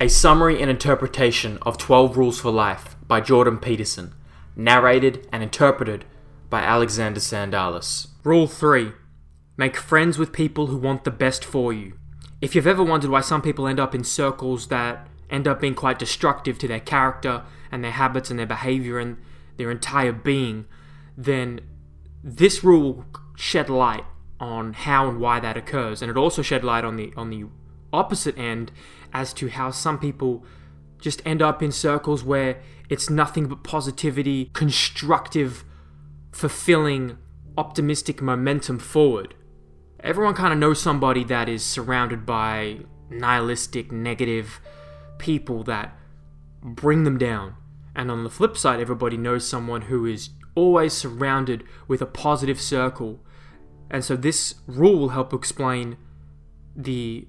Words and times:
A 0.00 0.08
summary 0.08 0.62
and 0.62 0.70
interpretation 0.70 1.58
of 1.62 1.76
12 1.76 2.16
Rules 2.16 2.40
for 2.40 2.52
Life 2.52 2.94
by 3.08 3.20
Jordan 3.20 3.58
Peterson, 3.58 4.14
narrated 4.54 5.26
and 5.32 5.42
interpreted 5.42 6.04
by 6.48 6.60
Alexander 6.60 7.18
Sandalis. 7.18 8.06
Rule 8.22 8.46
3 8.46 8.92
Make 9.56 9.76
friends 9.76 10.16
with 10.16 10.32
people 10.32 10.68
who 10.68 10.76
want 10.76 11.02
the 11.02 11.10
best 11.10 11.44
for 11.44 11.72
you. 11.72 11.94
If 12.40 12.54
you've 12.54 12.64
ever 12.64 12.84
wondered 12.84 13.10
why 13.10 13.22
some 13.22 13.42
people 13.42 13.66
end 13.66 13.80
up 13.80 13.92
in 13.92 14.04
circles 14.04 14.68
that 14.68 15.08
end 15.28 15.48
up 15.48 15.60
being 15.60 15.74
quite 15.74 15.98
destructive 15.98 16.60
to 16.60 16.68
their 16.68 16.78
character 16.78 17.42
and 17.72 17.82
their 17.82 17.90
habits 17.90 18.30
and 18.30 18.38
their 18.38 18.46
behavior 18.46 19.00
and 19.00 19.16
their 19.56 19.68
entire 19.68 20.12
being, 20.12 20.66
then 21.16 21.60
this 22.22 22.62
rule 22.62 22.92
will 22.92 23.06
shed 23.36 23.68
light 23.68 24.04
on 24.38 24.74
how 24.74 25.08
and 25.08 25.18
why 25.18 25.40
that 25.40 25.56
occurs. 25.56 26.02
And 26.02 26.08
it 26.08 26.16
also 26.16 26.40
shed 26.40 26.62
light 26.62 26.84
on 26.84 26.94
the 26.94 27.12
on 27.16 27.30
the 27.30 27.46
opposite 27.92 28.38
end 28.38 28.70
as 29.12 29.32
to 29.34 29.48
how 29.48 29.70
some 29.70 29.98
people 29.98 30.44
just 31.00 31.22
end 31.24 31.42
up 31.42 31.62
in 31.62 31.70
circles 31.72 32.24
where 32.24 32.60
it's 32.88 33.08
nothing 33.08 33.46
but 33.46 33.62
positivity, 33.62 34.50
constructive, 34.52 35.64
fulfilling, 36.32 37.18
optimistic 37.56 38.20
momentum 38.22 38.78
forward. 38.78 39.34
Everyone 40.00 40.34
kind 40.34 40.52
of 40.52 40.58
knows 40.58 40.80
somebody 40.80 41.24
that 41.24 41.48
is 41.48 41.64
surrounded 41.64 42.24
by 42.24 42.80
nihilistic, 43.10 43.90
negative 43.90 44.60
people 45.18 45.64
that 45.64 45.96
bring 46.62 47.04
them 47.04 47.18
down. 47.18 47.54
And 47.94 48.10
on 48.10 48.24
the 48.24 48.30
flip 48.30 48.56
side, 48.56 48.80
everybody 48.80 49.16
knows 49.16 49.46
someone 49.46 49.82
who 49.82 50.06
is 50.06 50.30
always 50.54 50.92
surrounded 50.92 51.64
with 51.86 52.00
a 52.00 52.06
positive 52.06 52.60
circle. 52.60 53.20
And 53.90 54.04
so 54.04 54.16
this 54.16 54.56
rule 54.66 54.98
will 54.98 55.08
help 55.10 55.32
explain 55.32 55.96
the 56.76 57.26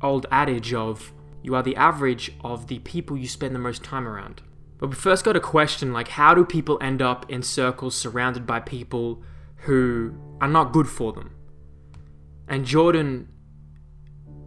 old 0.00 0.26
adage 0.30 0.72
of 0.72 1.12
you 1.42 1.54
are 1.54 1.62
the 1.62 1.76
average 1.76 2.32
of 2.42 2.68
the 2.68 2.78
people 2.80 3.16
you 3.16 3.28
spend 3.28 3.54
the 3.54 3.58
most 3.58 3.82
time 3.82 4.06
around. 4.06 4.42
But 4.78 4.90
we 4.90 4.94
first 4.96 5.24
got 5.24 5.36
a 5.36 5.40
question 5.40 5.92
like 5.92 6.08
how 6.08 6.34
do 6.34 6.44
people 6.44 6.78
end 6.80 7.02
up 7.02 7.30
in 7.30 7.42
circles 7.42 7.94
surrounded 7.94 8.46
by 8.46 8.60
people 8.60 9.22
who 9.58 10.14
are 10.40 10.48
not 10.48 10.72
good 10.72 10.88
for 10.88 11.12
them? 11.12 11.32
And 12.48 12.64
Jordan 12.64 13.28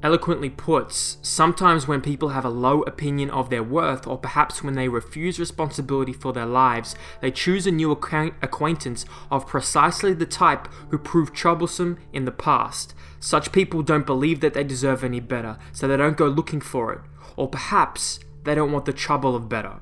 eloquently 0.06 0.52
puts, 0.52 1.18
sometimes 1.24 1.88
when 1.88 2.00
people 2.00 2.30
have 2.30 2.46
a 2.46 2.50
low 2.50 2.84
opinion 2.84 3.28
of 3.32 3.50
their 3.50 3.64
worth, 3.64 4.06
or 4.06 4.20
perhaps 4.20 4.62
when 4.62 4.76
they 4.76 4.88
refuse 4.88 5.40
responsibility 5.40 6.14
for 6.14 6.32
their 6.32 6.46
lives, 6.46 6.94
they 7.22 7.32
choose 7.32 7.66
a 7.66 7.72
new 7.72 7.90
acquaintance 7.90 9.04
of 9.32 9.48
precisely 9.48 10.14
the 10.14 10.28
type 10.28 10.68
who 10.92 11.00
proved 11.00 11.34
troublesome 11.34 11.98
in 12.14 12.26
the 12.26 12.32
past. 12.32 12.94
Such 13.20 13.52
people 13.52 13.82
don't 13.82 14.06
believe 14.06 14.42
that 14.42 14.54
they 14.54 14.64
deserve 14.64 15.04
any 15.04 15.20
better, 15.20 15.58
so 15.72 15.88
they 15.88 15.98
don't 15.98 16.18
go 16.18 16.28
looking 16.28 16.62
for 16.62 16.94
it. 16.94 17.02
Or 17.36 17.50
perhaps 17.50 18.20
they 18.44 18.54
don't 18.54 18.72
want 18.72 18.86
the 18.86 18.94
trouble 18.94 19.36
of 19.36 19.50
better. 19.50 19.80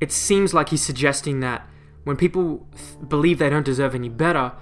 It 0.00 0.12
seems 0.12 0.54
like 0.54 0.68
he's 0.68 0.82
suggesting 0.82 1.40
that 1.40 1.68
when 2.04 2.16
people 2.16 2.68
believe 3.08 3.40
they 3.40 3.50
don't 3.50 3.66
deserve 3.66 3.96
any 3.96 4.08
better, 4.08 4.52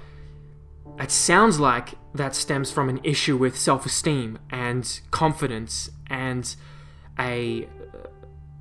it 0.98 1.10
sounds 1.10 1.60
like 1.60 1.94
that 2.14 2.34
stems 2.34 2.70
from 2.70 2.88
an 2.88 3.00
issue 3.02 3.36
with 3.36 3.58
self 3.58 3.86
esteem 3.86 4.38
and 4.72 5.00
confidence 5.10 5.90
and 6.08 6.56
a, 7.18 7.68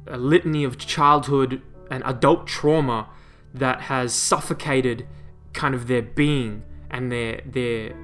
a 0.05 0.17
litany 0.17 0.65
of 0.65 0.77
childhood 0.77 1.61
and 1.89 2.03
adult 2.05 2.45
trauma 2.45 3.07
that 3.53 3.83
has 3.83 4.13
suffocated 4.13 5.07
kind 5.53 5.73
of 5.73 5.87
their 5.87 6.01
being 6.01 6.63
and 6.89 7.11
their 7.11 7.41
their 7.45 7.95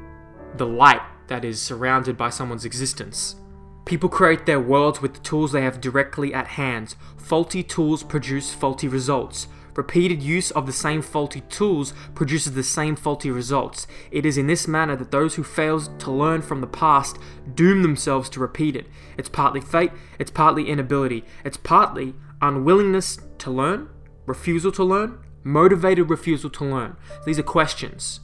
the 0.56 0.66
light 0.66 1.02
that 1.28 1.44
is 1.44 1.62
surrounded 1.62 2.16
by 2.18 2.30
someone's 2.30 2.64
existence. 2.64 3.36
People 3.84 4.08
create 4.08 4.46
their 4.46 4.60
worlds 4.60 5.02
with 5.02 5.14
the 5.14 5.20
tools 5.20 5.52
they 5.52 5.62
have 5.62 5.82
directly 5.82 6.34
at 6.34 6.48
hand. 6.48 6.96
Faulty 7.18 7.62
tools 7.62 8.04
produce 8.04 8.54
faulty 8.54 8.88
results. 8.88 9.48
Repeated 9.78 10.24
use 10.24 10.50
of 10.52 10.66
the 10.66 10.74
same 10.74 11.04
faulty 11.04 11.42
tools 11.42 11.94
produces 12.16 12.54
the 12.54 12.64
same 12.64 12.96
faulty 12.96 13.30
results. 13.30 13.86
It 14.10 14.26
is 14.26 14.36
in 14.36 14.48
this 14.48 14.68
manner 14.68 14.96
that 14.96 15.12
those 15.12 15.36
who 15.36 15.44
fail 15.44 15.80
to 15.80 16.12
learn 16.12 16.42
from 16.42 16.62
the 16.62 16.68
past 16.68 17.18
doom 17.54 17.84
themselves 17.84 18.28
to 18.32 18.40
repeat 18.40 18.76
it. 18.76 18.88
It's 19.18 19.30
partly 19.30 19.62
fate, 19.62 19.92
it's 20.18 20.32
partly 20.32 20.68
inability, 20.68 21.24
it's 21.46 21.58
partly 21.58 22.16
unwillingness 22.42 23.20
to 23.38 23.52
learn, 23.52 23.90
refusal 24.26 24.72
to 24.72 24.84
learn, 24.84 25.20
motivated 25.44 26.10
refusal 26.10 26.50
to 26.50 26.66
learn. 26.66 26.98
These 27.26 27.38
are 27.38 27.44
questions. 27.44 28.20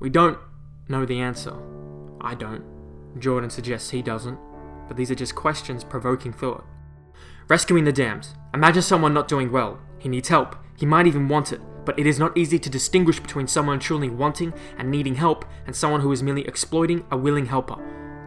We 0.00 0.08
don't 0.08 0.38
know 0.88 1.04
the 1.04 1.20
answer. 1.20 1.54
I 2.20 2.34
don't. 2.34 2.64
Jordan 3.18 3.50
suggests 3.50 3.90
he 3.90 4.00
doesn't. 4.00 4.38
But 4.88 4.96
these 4.96 5.10
are 5.10 5.16
just 5.16 5.34
questions 5.34 5.84
provoking 5.84 6.32
thought. 6.32 6.64
Rescuing 7.48 7.84
the 7.84 7.92
damned. 7.92 8.28
Imagine 8.54 8.82
someone 8.82 9.12
not 9.12 9.28
doing 9.28 9.52
well. 9.52 9.78
He 10.06 10.10
needs 10.10 10.28
help. 10.28 10.54
He 10.76 10.86
might 10.86 11.08
even 11.08 11.26
want 11.26 11.50
it. 11.50 11.60
But 11.84 11.98
it 11.98 12.06
is 12.06 12.16
not 12.16 12.38
easy 12.38 12.60
to 12.60 12.70
distinguish 12.70 13.18
between 13.18 13.48
someone 13.48 13.80
truly 13.80 14.08
wanting 14.08 14.54
and 14.78 14.88
needing 14.88 15.16
help 15.16 15.44
and 15.66 15.74
someone 15.74 16.00
who 16.00 16.12
is 16.12 16.22
merely 16.22 16.46
exploiting 16.46 17.04
a 17.10 17.16
willing 17.16 17.46
helper. 17.46 17.76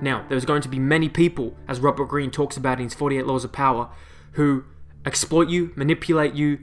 Now, 0.01 0.25
there's 0.27 0.43
going 0.43 0.61
to 0.63 0.67
be 0.67 0.77
many 0.77 1.07
people, 1.07 1.55
as 1.69 1.79
Robert 1.79 2.09
Greene 2.09 2.31
talks 2.31 2.57
about 2.57 2.79
in 2.79 2.83
his 2.83 2.93
48 2.93 3.25
Laws 3.25 3.45
of 3.45 3.53
Power, 3.53 3.89
who 4.33 4.65
exploit 5.05 5.47
you, 5.47 5.71
manipulate 5.77 6.33
you, 6.33 6.59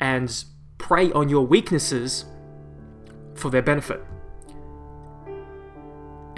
and 0.00 0.44
prey 0.78 1.12
on 1.12 1.28
your 1.28 1.46
weaknesses 1.46 2.24
for 3.34 3.50
their 3.50 3.60
benefit. 3.60 4.02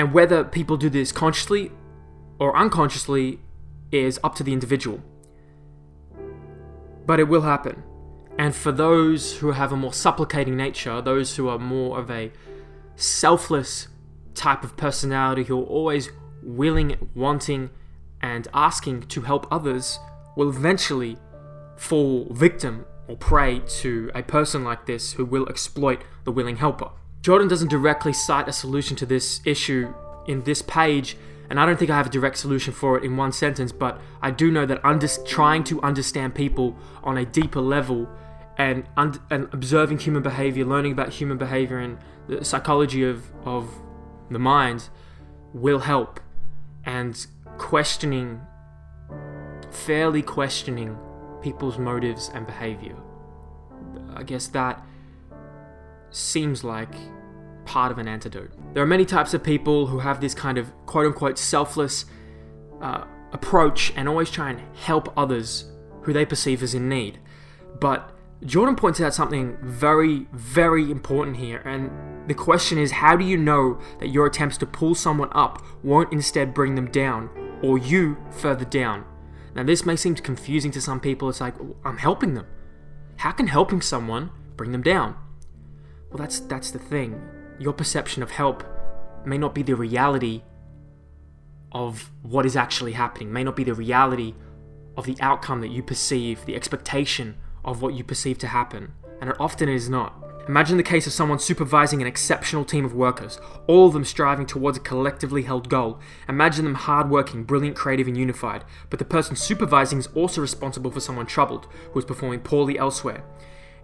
And 0.00 0.12
whether 0.12 0.42
people 0.42 0.76
do 0.76 0.90
this 0.90 1.12
consciously 1.12 1.70
or 2.40 2.56
unconsciously 2.56 3.38
is 3.92 4.18
up 4.24 4.34
to 4.34 4.42
the 4.42 4.52
individual 4.52 5.00
but 7.06 7.20
it 7.20 7.24
will 7.24 7.42
happen. 7.42 7.82
And 8.38 8.54
for 8.54 8.72
those 8.72 9.36
who 9.38 9.52
have 9.52 9.72
a 9.72 9.76
more 9.76 9.92
supplicating 9.92 10.56
nature, 10.56 11.00
those 11.00 11.36
who 11.36 11.48
are 11.48 11.58
more 11.58 11.98
of 11.98 12.10
a 12.10 12.32
selfless 12.96 13.88
type 14.34 14.64
of 14.64 14.76
personality 14.76 15.44
who 15.44 15.60
are 15.60 15.66
always 15.66 16.10
willing, 16.42 16.96
wanting, 17.14 17.70
and 18.20 18.48
asking 18.52 19.02
to 19.02 19.22
help 19.22 19.46
others, 19.50 19.98
will 20.36 20.48
eventually 20.48 21.16
fall 21.76 22.26
victim 22.30 22.86
or 23.06 23.16
prey 23.16 23.60
to 23.60 24.10
a 24.14 24.22
person 24.22 24.64
like 24.64 24.86
this 24.86 25.12
who 25.12 25.24
will 25.24 25.48
exploit 25.48 26.02
the 26.24 26.32
willing 26.32 26.56
helper. 26.56 26.90
Jordan 27.20 27.48
doesn't 27.48 27.68
directly 27.68 28.12
cite 28.12 28.48
a 28.48 28.52
solution 28.52 28.96
to 28.96 29.06
this 29.06 29.40
issue 29.44 29.94
in 30.26 30.42
this 30.42 30.62
page, 30.62 31.16
and 31.50 31.60
I 31.60 31.66
don't 31.66 31.78
think 31.78 31.90
I 31.90 31.96
have 31.96 32.06
a 32.06 32.10
direct 32.10 32.38
solution 32.38 32.72
for 32.72 32.96
it 32.98 33.04
in 33.04 33.16
one 33.16 33.32
sentence, 33.32 33.72
but 33.72 34.00
I 34.22 34.30
do 34.30 34.50
know 34.50 34.66
that 34.66 34.84
under- 34.84 35.06
trying 35.26 35.64
to 35.64 35.80
understand 35.82 36.34
people 36.34 36.76
on 37.02 37.18
a 37.18 37.24
deeper 37.24 37.60
level 37.60 38.08
and, 38.56 38.88
un- 38.96 39.20
and 39.30 39.48
observing 39.52 39.98
human 39.98 40.22
behavior, 40.22 40.64
learning 40.64 40.92
about 40.92 41.10
human 41.10 41.38
behavior 41.38 41.78
and 41.78 41.98
the 42.28 42.44
psychology 42.44 43.04
of, 43.04 43.30
of 43.44 43.68
the 44.30 44.38
mind 44.38 44.88
will 45.52 45.80
help. 45.80 46.20
And 46.84 47.26
questioning, 47.58 48.40
fairly 49.70 50.22
questioning 50.22 50.98
people's 51.42 51.78
motives 51.78 52.30
and 52.34 52.46
behavior. 52.46 52.96
I 54.14 54.22
guess 54.22 54.46
that 54.48 54.82
seems 56.10 56.62
like 56.62 56.94
part 57.64 57.92
of 57.92 57.98
an 57.98 58.08
antidote. 58.08 58.50
There 58.74 58.82
are 58.82 58.86
many 58.86 59.04
types 59.04 59.34
of 59.34 59.42
people 59.42 59.86
who 59.86 59.98
have 59.98 60.20
this 60.20 60.34
kind 60.34 60.58
of 60.58 60.72
quote 60.86 61.06
unquote 61.06 61.38
selfless 61.38 62.04
uh, 62.80 63.04
approach 63.32 63.92
and 63.96 64.08
always 64.08 64.30
try 64.30 64.50
and 64.50 64.60
help 64.76 65.12
others 65.16 65.70
who 66.02 66.12
they 66.12 66.24
perceive 66.24 66.62
as 66.62 66.74
in 66.74 66.88
need. 66.88 67.18
But 67.80 68.10
Jordan 68.44 68.76
points 68.76 69.00
out 69.00 69.14
something 69.14 69.56
very, 69.62 70.26
very 70.32 70.90
important 70.90 71.36
here, 71.36 71.62
and 71.64 71.90
the 72.28 72.34
question 72.34 72.78
is 72.78 72.90
how 72.90 73.16
do 73.16 73.24
you 73.24 73.36
know 73.36 73.80
that 74.00 74.08
your 74.08 74.26
attempts 74.26 74.58
to 74.58 74.66
pull 74.66 74.94
someone 74.94 75.30
up 75.32 75.64
won't 75.82 76.12
instead 76.12 76.54
bring 76.54 76.74
them 76.74 76.90
down, 76.90 77.30
or 77.62 77.78
you 77.78 78.16
further 78.30 78.64
down? 78.64 79.04
Now, 79.54 79.62
this 79.62 79.86
may 79.86 79.96
seem 79.96 80.14
confusing 80.16 80.72
to 80.72 80.80
some 80.80 81.00
people. 81.00 81.28
It's 81.28 81.40
like, 81.40 81.54
I'm 81.84 81.98
helping 81.98 82.34
them. 82.34 82.46
How 83.16 83.30
can 83.30 83.46
helping 83.46 83.80
someone 83.80 84.30
bring 84.56 84.72
them 84.72 84.82
down? 84.82 85.16
Well, 86.10 86.18
that's 86.18 86.40
that's 86.40 86.70
the 86.70 86.78
thing 86.78 87.20
your 87.58 87.72
perception 87.72 88.22
of 88.22 88.30
help 88.30 88.64
may 89.24 89.38
not 89.38 89.54
be 89.54 89.62
the 89.62 89.74
reality 89.74 90.42
of 91.72 92.10
what 92.22 92.46
is 92.46 92.56
actually 92.56 92.92
happening, 92.92 93.32
may 93.32 93.44
not 93.44 93.56
be 93.56 93.64
the 93.64 93.74
reality 93.74 94.34
of 94.96 95.06
the 95.06 95.16
outcome 95.20 95.60
that 95.60 95.70
you 95.70 95.82
perceive, 95.82 96.44
the 96.46 96.54
expectation 96.54 97.36
of 97.64 97.82
what 97.82 97.94
you 97.94 98.04
perceive 98.04 98.38
to 98.38 98.46
happen, 98.46 98.92
and 99.20 99.30
it 99.30 99.36
often 99.40 99.68
is 99.68 99.88
not. 99.88 100.14
Imagine 100.46 100.76
the 100.76 100.82
case 100.82 101.06
of 101.06 101.12
someone 101.12 101.38
supervising 101.38 102.02
an 102.02 102.06
exceptional 102.06 102.66
team 102.66 102.84
of 102.84 102.94
workers, 102.94 103.40
all 103.66 103.86
of 103.86 103.94
them 103.94 104.04
striving 104.04 104.44
towards 104.44 104.76
a 104.76 104.80
collectively 104.80 105.42
held 105.42 105.70
goal. 105.70 105.98
Imagine 106.28 106.66
them 106.66 106.74
hardworking, 106.74 107.44
brilliant, 107.44 107.76
creative, 107.76 108.06
and 108.06 108.16
unified, 108.16 108.62
but 108.90 108.98
the 108.98 109.06
person 109.06 109.36
supervising 109.36 109.98
is 109.98 110.08
also 110.08 110.42
responsible 110.42 110.90
for 110.90 111.00
someone 111.00 111.24
troubled, 111.24 111.66
who 111.92 111.98
is 111.98 112.04
performing 112.04 112.40
poorly 112.40 112.78
elsewhere. 112.78 113.24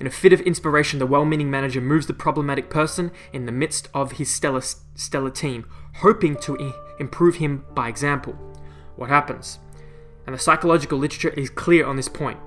In 0.01 0.07
a 0.07 0.11
fit 0.11 0.33
of 0.33 0.41
inspiration, 0.41 0.99
the 0.99 1.07
well 1.07 1.25
meaning 1.27 1.51
manager 1.51 1.81
moves 1.81 2.07
the 2.07 2.15
problematic 2.15 2.71
person 2.71 3.13
in 3.33 3.45
the 3.47 3.53
midst 3.53 3.89
of 3.93 4.13
his 4.13 4.31
stellar, 4.35 4.63
stellar 4.95 5.31
team, 5.31 5.67
hoping 5.97 6.37
to 6.37 6.59
I- 6.59 6.73
improve 6.99 7.37
him 7.37 7.65
by 7.75 7.89
example. 7.89 8.33
What 8.97 9.11
happens? 9.11 9.59
and 10.27 10.35
the 10.35 10.39
psychological 10.39 10.99
literature 10.99 11.31
is 11.31 11.51
clear 11.51 11.85
on 11.85 11.97
this 11.97 12.09
point. 12.09 12.39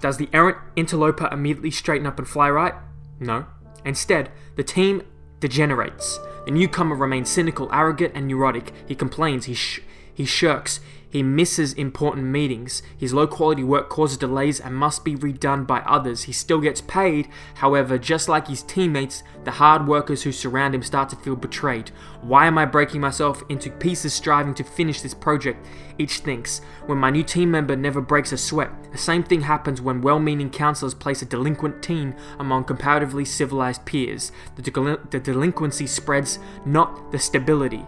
Does 0.00 0.18
the 0.18 0.28
errant 0.32 0.58
interloper 0.76 1.28
immediately 1.32 1.70
straighten 1.70 2.06
up 2.06 2.18
and 2.18 2.28
fly 2.28 2.50
right? 2.50 2.74
No. 3.18 3.46
Instead, 3.84 4.30
the 4.56 4.64
team 4.64 5.02
degenerates. 5.40 6.18
The 6.44 6.50
newcomer 6.50 6.96
remains 6.96 7.30
cynical, 7.30 7.70
arrogant, 7.72 8.12
and 8.14 8.26
neurotic. 8.28 8.72
He 8.86 8.94
complains, 8.94 9.46
he, 9.46 9.54
sh- 9.54 9.80
he 10.12 10.26
shirks, 10.26 10.80
he 11.14 11.22
misses 11.22 11.74
important 11.74 12.26
meetings. 12.26 12.82
His 12.98 13.14
low 13.14 13.28
quality 13.28 13.62
work 13.62 13.88
causes 13.88 14.18
delays 14.18 14.58
and 14.58 14.74
must 14.74 15.04
be 15.04 15.14
redone 15.14 15.64
by 15.64 15.78
others. 15.82 16.24
He 16.24 16.32
still 16.32 16.58
gets 16.58 16.80
paid, 16.80 17.28
however, 17.54 17.98
just 17.98 18.28
like 18.28 18.48
his 18.48 18.64
teammates, 18.64 19.22
the 19.44 19.52
hard 19.52 19.86
workers 19.86 20.24
who 20.24 20.32
surround 20.32 20.74
him 20.74 20.82
start 20.82 21.08
to 21.10 21.16
feel 21.16 21.36
betrayed. 21.36 21.90
Why 22.22 22.48
am 22.48 22.58
I 22.58 22.64
breaking 22.64 23.00
myself 23.00 23.44
into 23.48 23.70
pieces 23.70 24.12
striving 24.12 24.54
to 24.54 24.64
finish 24.64 25.02
this 25.02 25.14
project? 25.14 25.64
Each 25.98 26.18
thinks. 26.18 26.62
When 26.86 26.98
my 26.98 27.10
new 27.10 27.22
team 27.22 27.48
member 27.48 27.76
never 27.76 28.00
breaks 28.00 28.32
a 28.32 28.36
sweat, 28.36 28.72
the 28.90 28.98
same 28.98 29.22
thing 29.22 29.42
happens 29.42 29.80
when 29.80 30.02
well 30.02 30.18
meaning 30.18 30.50
counselors 30.50 30.94
place 30.94 31.22
a 31.22 31.26
delinquent 31.26 31.80
teen 31.80 32.16
among 32.40 32.64
comparatively 32.64 33.24
civilized 33.24 33.84
peers. 33.84 34.32
The, 34.56 34.98
the 35.12 35.20
delinquency 35.20 35.86
spreads, 35.86 36.40
not 36.66 37.12
the 37.12 37.20
stability. 37.20 37.86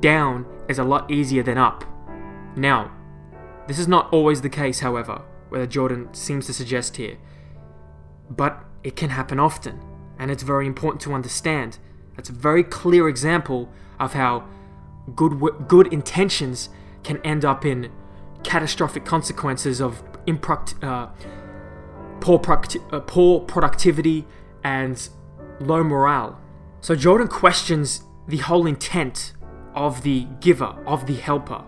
Down 0.00 0.44
is 0.68 0.80
a 0.80 0.84
lot 0.84 1.08
easier 1.08 1.44
than 1.44 1.58
up. 1.58 1.84
Now, 2.56 2.90
this 3.66 3.78
is 3.78 3.86
not 3.86 4.12
always 4.12 4.40
the 4.40 4.48
case, 4.48 4.80
however, 4.80 5.22
whether 5.50 5.66
Jordan 5.66 6.12
seems 6.12 6.46
to 6.46 6.54
suggest 6.54 6.96
here, 6.96 7.18
but 8.30 8.64
it 8.82 8.96
can 8.96 9.10
happen 9.10 9.38
often, 9.38 9.80
and 10.18 10.30
it's 10.30 10.42
very 10.42 10.66
important 10.66 11.02
to 11.02 11.12
understand. 11.12 11.78
That's 12.16 12.30
a 12.30 12.32
very 12.32 12.64
clear 12.64 13.08
example 13.08 13.68
of 14.00 14.14
how 14.14 14.44
good 15.14 15.38
good 15.68 15.92
intentions 15.92 16.70
can 17.04 17.18
end 17.18 17.44
up 17.44 17.64
in 17.64 17.92
catastrophic 18.42 19.04
consequences 19.04 19.80
of 19.80 20.02
improct, 20.26 20.74
uh, 20.82 21.08
poor, 22.20 22.38
product, 22.38 22.76
uh, 22.92 23.00
poor 23.00 23.40
productivity 23.40 24.26
and 24.64 25.08
low 25.60 25.84
morale. 25.84 26.40
So 26.80 26.94
Jordan 26.96 27.28
questions 27.28 28.02
the 28.26 28.38
whole 28.38 28.66
intent 28.66 29.34
of 29.74 30.02
the 30.02 30.26
giver, 30.40 30.76
of 30.86 31.06
the 31.06 31.14
helper. 31.14 31.64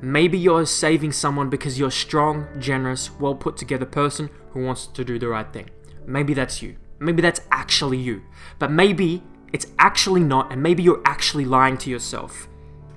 Maybe 0.00 0.38
you're 0.38 0.64
saving 0.64 1.12
someone 1.12 1.50
because 1.50 1.78
you're 1.78 1.88
a 1.88 1.92
strong, 1.92 2.46
generous, 2.60 3.10
well 3.18 3.34
put 3.34 3.56
together 3.56 3.84
person 3.84 4.30
who 4.50 4.64
wants 4.64 4.86
to 4.86 5.04
do 5.04 5.18
the 5.18 5.28
right 5.28 5.52
thing. 5.52 5.70
Maybe 6.06 6.34
that's 6.34 6.62
you. 6.62 6.76
Maybe 7.00 7.20
that's 7.20 7.40
actually 7.50 7.98
you. 7.98 8.22
But 8.58 8.70
maybe 8.70 9.22
it's 9.52 9.66
actually 9.78 10.22
not, 10.22 10.52
and 10.52 10.62
maybe 10.62 10.82
you're 10.82 11.02
actually 11.04 11.44
lying 11.44 11.78
to 11.78 11.90
yourself. 11.90 12.48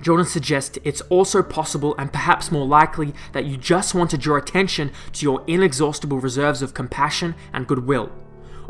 Jordan 0.02 0.26
suggests 0.26 0.78
it's 0.84 1.02
also 1.02 1.44
possible 1.44 1.96
and 1.98 2.12
perhaps 2.12 2.52
more 2.52 2.66
likely 2.66 3.14
that 3.34 3.46
you 3.46 3.58
just 3.58 3.94
want 3.94 4.10
to 4.12 4.18
draw 4.18 4.38
attention 4.38 4.92
to 5.14 5.24
your 5.24 5.44
inexhaustible 5.48 6.20
reserves 6.20 6.62
of 6.62 6.74
compassion 6.74 7.36
and 7.54 7.68
goodwill. 7.68 8.12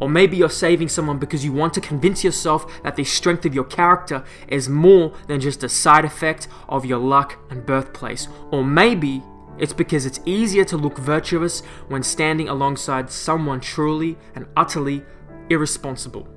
Or 0.02 0.10
maybe 0.10 0.36
you're 0.36 0.50
saving 0.50 0.90
someone 0.90 1.20
because 1.20 1.46
you 1.46 1.54
want 1.54 1.76
to 1.76 1.82
convince 1.82 2.24
yourself 2.24 2.82
that 2.82 2.96
the 2.96 3.04
strength 3.04 3.46
of 3.46 3.54
your 3.54 3.64
character 3.64 4.24
is 4.48 4.68
more 4.68 5.14
than 5.28 5.40
just 5.40 5.64
a 5.64 5.70
side 5.70 6.06
effect 6.06 6.48
of 6.68 6.86
your 6.86 6.98
luck 6.98 7.38
and 7.52 7.64
birthplace. 7.66 8.28
Or 8.52 8.66
maybe 8.66 9.22
it's 9.60 9.74
because 9.74 10.08
it's 10.08 10.20
easier 10.26 10.66
to 10.66 10.76
look 10.76 10.98
virtuous 10.98 11.62
when 11.88 12.02
standing 12.02 12.50
alongside 12.50 13.12
someone 13.12 13.60
truly 13.60 14.18
and 14.34 14.48
utterly 14.58 15.04
irresponsible. 15.52 16.28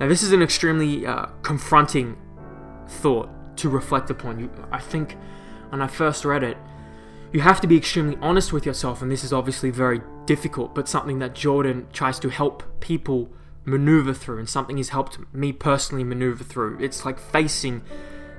Now, 0.00 0.08
this 0.08 0.24
is 0.24 0.32
an 0.32 0.42
extremely 0.42 1.06
uh, 1.06 1.26
confronting 1.42 2.16
thought 2.88 3.56
to 3.58 3.68
reflect 3.68 4.10
upon. 4.10 4.40
You, 4.40 4.50
I 4.72 4.80
think 4.80 5.16
when 5.68 5.80
I 5.80 5.86
first 5.86 6.24
read 6.24 6.42
it, 6.42 6.56
you 7.32 7.40
have 7.40 7.60
to 7.60 7.66
be 7.66 7.76
extremely 7.76 8.16
honest 8.20 8.52
with 8.52 8.64
yourself, 8.64 9.02
and 9.02 9.10
this 9.10 9.24
is 9.24 9.32
obviously 9.32 9.70
very 9.70 10.00
difficult, 10.26 10.74
but 10.74 10.88
something 10.88 11.18
that 11.18 11.34
Jordan 11.34 11.86
tries 11.92 12.18
to 12.20 12.28
help 12.28 12.62
people 12.80 13.30
maneuver 13.64 14.14
through, 14.14 14.38
and 14.38 14.48
something 14.48 14.76
he's 14.76 14.90
helped 14.90 15.18
me 15.32 15.52
personally 15.52 16.04
maneuver 16.04 16.44
through. 16.44 16.78
It's 16.80 17.04
like 17.04 17.18
facing 17.18 17.82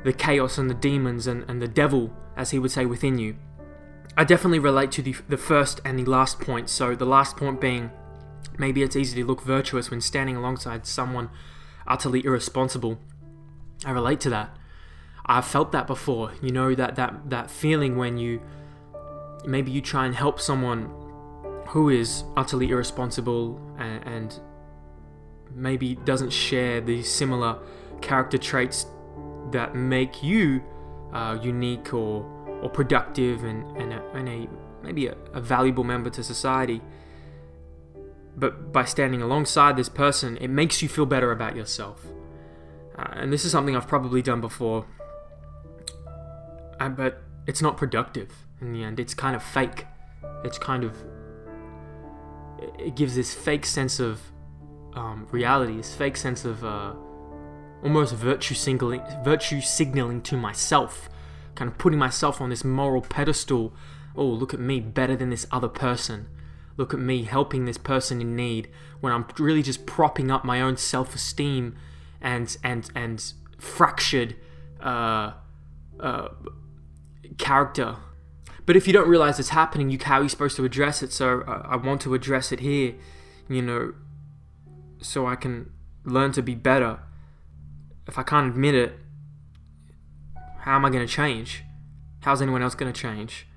the 0.03 0.13
chaos 0.13 0.57
and 0.57 0.69
the 0.69 0.75
demons 0.75 1.27
and, 1.27 1.45
and 1.47 1.61
the 1.61 1.67
devil, 1.67 2.11
as 2.35 2.51
he 2.51 2.59
would 2.59 2.71
say, 2.71 2.85
within 2.85 3.19
you. 3.19 3.35
I 4.17 4.23
definitely 4.23 4.59
relate 4.59 4.91
to 4.93 5.01
the, 5.01 5.15
the 5.27 5.37
first 5.37 5.81
and 5.85 5.99
the 5.99 6.05
last 6.05 6.39
point. 6.39 6.69
So, 6.69 6.95
the 6.95 7.05
last 7.05 7.37
point 7.37 7.61
being 7.61 7.91
maybe 8.57 8.83
it's 8.83 8.95
easy 8.95 9.21
to 9.21 9.27
look 9.27 9.41
virtuous 9.41 9.89
when 9.89 10.01
standing 10.01 10.35
alongside 10.35 10.85
someone 10.85 11.29
utterly 11.87 12.25
irresponsible. 12.25 12.99
I 13.85 13.91
relate 13.91 14.19
to 14.21 14.29
that. 14.31 14.55
I've 15.25 15.45
felt 15.45 15.71
that 15.71 15.87
before. 15.87 16.31
You 16.41 16.51
know 16.51 16.75
that 16.75 16.95
that 16.95 17.29
that 17.29 17.51
feeling 17.51 17.97
when 17.97 18.17
you 18.17 18.41
maybe 19.45 19.71
you 19.71 19.81
try 19.81 20.05
and 20.05 20.15
help 20.15 20.39
someone 20.39 20.91
who 21.67 21.89
is 21.89 22.23
utterly 22.35 22.69
irresponsible 22.69 23.59
and, 23.77 24.03
and 24.07 24.39
maybe 25.53 25.95
doesn't 25.95 26.31
share 26.31 26.81
the 26.81 27.03
similar 27.03 27.57
character 28.01 28.37
traits 28.37 28.85
that 29.51 29.75
make 29.75 30.23
you 30.23 30.63
uh, 31.13 31.37
unique 31.41 31.93
or, 31.93 32.23
or 32.61 32.69
productive 32.69 33.43
and, 33.43 33.65
and, 33.77 33.93
a, 33.93 34.11
and 34.13 34.29
a 34.29 34.47
maybe 34.83 35.07
a, 35.07 35.15
a, 35.33 35.41
valuable 35.41 35.83
member 35.83 36.09
to 36.09 36.23
society. 36.23 36.81
But 38.35 38.71
by 38.71 38.85
standing 38.85 39.21
alongside 39.21 39.75
this 39.75 39.89
person, 39.89 40.37
it 40.37 40.49
makes 40.49 40.81
you 40.81 40.87
feel 40.87 41.05
better 41.05 41.31
about 41.31 41.55
yourself. 41.55 42.05
Uh, 42.97 43.07
and 43.13 43.33
this 43.33 43.43
is 43.43 43.51
something 43.51 43.75
I've 43.75 43.87
probably 43.87 44.21
done 44.21 44.39
before, 44.39 44.85
uh, 46.79 46.89
but 46.89 47.21
it's 47.47 47.61
not 47.61 47.75
productive 47.75 48.31
in 48.61 48.73
the 48.73 48.83
end. 48.83 48.99
It's 48.99 49.13
kind 49.13 49.35
of 49.35 49.43
fake. 49.43 49.85
It's 50.43 50.57
kind 50.57 50.83
of. 50.83 50.95
It 52.77 52.95
gives 52.95 53.15
this 53.15 53.33
fake 53.33 53.65
sense 53.65 53.99
of 53.99 54.21
um, 54.93 55.27
reality, 55.31 55.77
this 55.77 55.95
fake 55.95 56.17
sense 56.17 56.43
of 56.43 56.63
uh, 56.63 56.93
almost 57.83 58.13
virtue 58.15 58.55
signaling, 58.55 59.01
virtue 59.23 59.61
signaling 59.61 60.21
to 60.23 60.37
myself, 60.37 61.09
kind 61.55 61.71
of 61.71 61.77
putting 61.77 61.99
myself 61.99 62.41
on 62.41 62.49
this 62.49 62.63
moral 62.63 63.01
pedestal. 63.01 63.73
Oh, 64.15 64.25
look 64.25 64.53
at 64.53 64.59
me, 64.59 64.79
better 64.79 65.15
than 65.15 65.29
this 65.29 65.47
other 65.51 65.69
person. 65.69 66.27
Look 66.75 66.93
at 66.93 66.99
me 66.99 67.23
helping 67.23 67.65
this 67.65 67.77
person 67.77 68.21
in 68.21 68.35
need. 68.35 68.69
When 68.99 69.13
I'm 69.13 69.25
really 69.37 69.61
just 69.61 69.85
propping 69.85 70.31
up 70.31 70.43
my 70.43 70.61
own 70.61 70.77
self-esteem 70.77 71.75
and 72.21 72.57
and 72.63 72.89
and 72.95 73.33
fractured 73.57 74.35
uh, 74.81 75.33
uh, 75.99 76.29
character 77.37 77.97
but 78.69 78.75
if 78.75 78.85
you 78.85 78.93
don't 78.93 79.09
realize 79.09 79.39
it's 79.39 79.49
happening, 79.49 79.89
you 79.89 79.97
how 79.99 80.19
are 80.19 80.21
you 80.21 80.29
supposed 80.29 80.55
to 80.57 80.63
address 80.63 81.01
it? 81.01 81.11
So 81.11 81.43
I, 81.47 81.73
I 81.73 81.75
want 81.75 82.01
to 82.01 82.13
address 82.13 82.51
it 82.51 82.59
here, 82.59 82.93
you 83.47 83.63
know, 83.63 83.95
so 85.01 85.25
I 85.25 85.35
can 85.35 85.71
learn 86.05 86.33
to 86.33 86.43
be 86.43 86.53
better. 86.53 86.99
If 88.07 88.19
I 88.19 88.21
can't 88.21 88.47
admit 88.47 88.75
it, 88.75 88.93
how 90.59 90.75
am 90.75 90.85
I 90.85 90.91
going 90.91 91.03
to 91.03 91.11
change? 91.11 91.63
How's 92.19 92.43
anyone 92.43 92.61
else 92.61 92.75
going 92.75 92.93
to 92.93 93.01
change? 93.01 93.47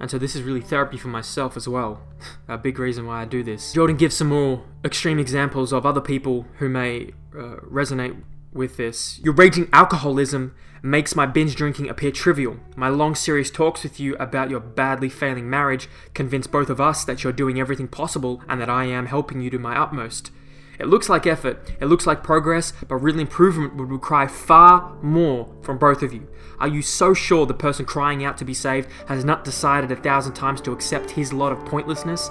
And 0.00 0.10
so 0.10 0.16
this 0.16 0.34
is 0.34 0.40
really 0.40 0.62
therapy 0.62 0.96
for 0.96 1.08
myself 1.08 1.54
as 1.54 1.68
well. 1.68 2.00
A 2.48 2.56
big 2.56 2.78
reason 2.78 3.04
why 3.04 3.20
I 3.20 3.26
do 3.26 3.42
this. 3.42 3.74
Jordan 3.74 3.98
gives 3.98 4.16
some 4.16 4.28
more 4.28 4.64
extreme 4.82 5.18
examples 5.18 5.74
of 5.74 5.84
other 5.84 6.00
people 6.00 6.46
who 6.56 6.70
may 6.70 7.10
uh, 7.34 7.56
resonate 7.70 8.22
with 8.56 8.76
this. 8.76 9.20
Your 9.20 9.34
raging 9.34 9.68
alcoholism 9.72 10.54
makes 10.82 11.16
my 11.16 11.26
binge 11.26 11.54
drinking 11.54 11.88
appear 11.88 12.10
trivial. 12.10 12.58
My 12.76 12.88
long, 12.88 13.14
serious 13.14 13.50
talks 13.50 13.82
with 13.82 13.98
you 13.98 14.16
about 14.16 14.50
your 14.50 14.60
badly 14.60 15.08
failing 15.08 15.50
marriage 15.50 15.88
convince 16.14 16.46
both 16.46 16.70
of 16.70 16.80
us 16.80 17.04
that 17.04 17.24
you're 17.24 17.32
doing 17.32 17.60
everything 17.60 17.88
possible 17.88 18.42
and 18.48 18.60
that 18.60 18.70
I 18.70 18.84
am 18.84 19.06
helping 19.06 19.40
you 19.40 19.50
to 19.50 19.58
my 19.58 19.76
utmost. 19.76 20.30
It 20.78 20.88
looks 20.88 21.08
like 21.08 21.26
effort, 21.26 21.72
it 21.80 21.86
looks 21.86 22.06
like 22.06 22.22
progress, 22.22 22.72
but 22.86 22.96
real 22.96 23.18
improvement 23.18 23.76
would 23.76 23.90
require 23.90 24.28
far 24.28 24.94
more 25.02 25.48
from 25.62 25.78
both 25.78 26.02
of 26.02 26.12
you. 26.12 26.28
Are 26.58 26.68
you 26.68 26.82
so 26.82 27.14
sure 27.14 27.46
the 27.46 27.54
person 27.54 27.86
crying 27.86 28.24
out 28.24 28.36
to 28.38 28.44
be 28.44 28.54
saved 28.54 28.88
has 29.08 29.24
not 29.24 29.44
decided 29.44 29.90
a 29.90 29.96
thousand 29.96 30.34
times 30.34 30.60
to 30.62 30.72
accept 30.72 31.10
his 31.10 31.32
lot 31.32 31.52
of 31.52 31.64
pointlessness 31.64 32.30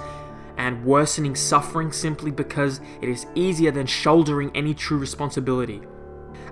and 0.57 0.85
worsening 0.85 1.35
suffering 1.35 1.91
simply 1.91 2.31
because 2.31 2.79
it 3.01 3.09
is 3.09 3.25
easier 3.35 3.71
than 3.71 3.87
shouldering 3.87 4.51
any 4.55 4.73
true 4.73 4.97
responsibility? 4.97 5.81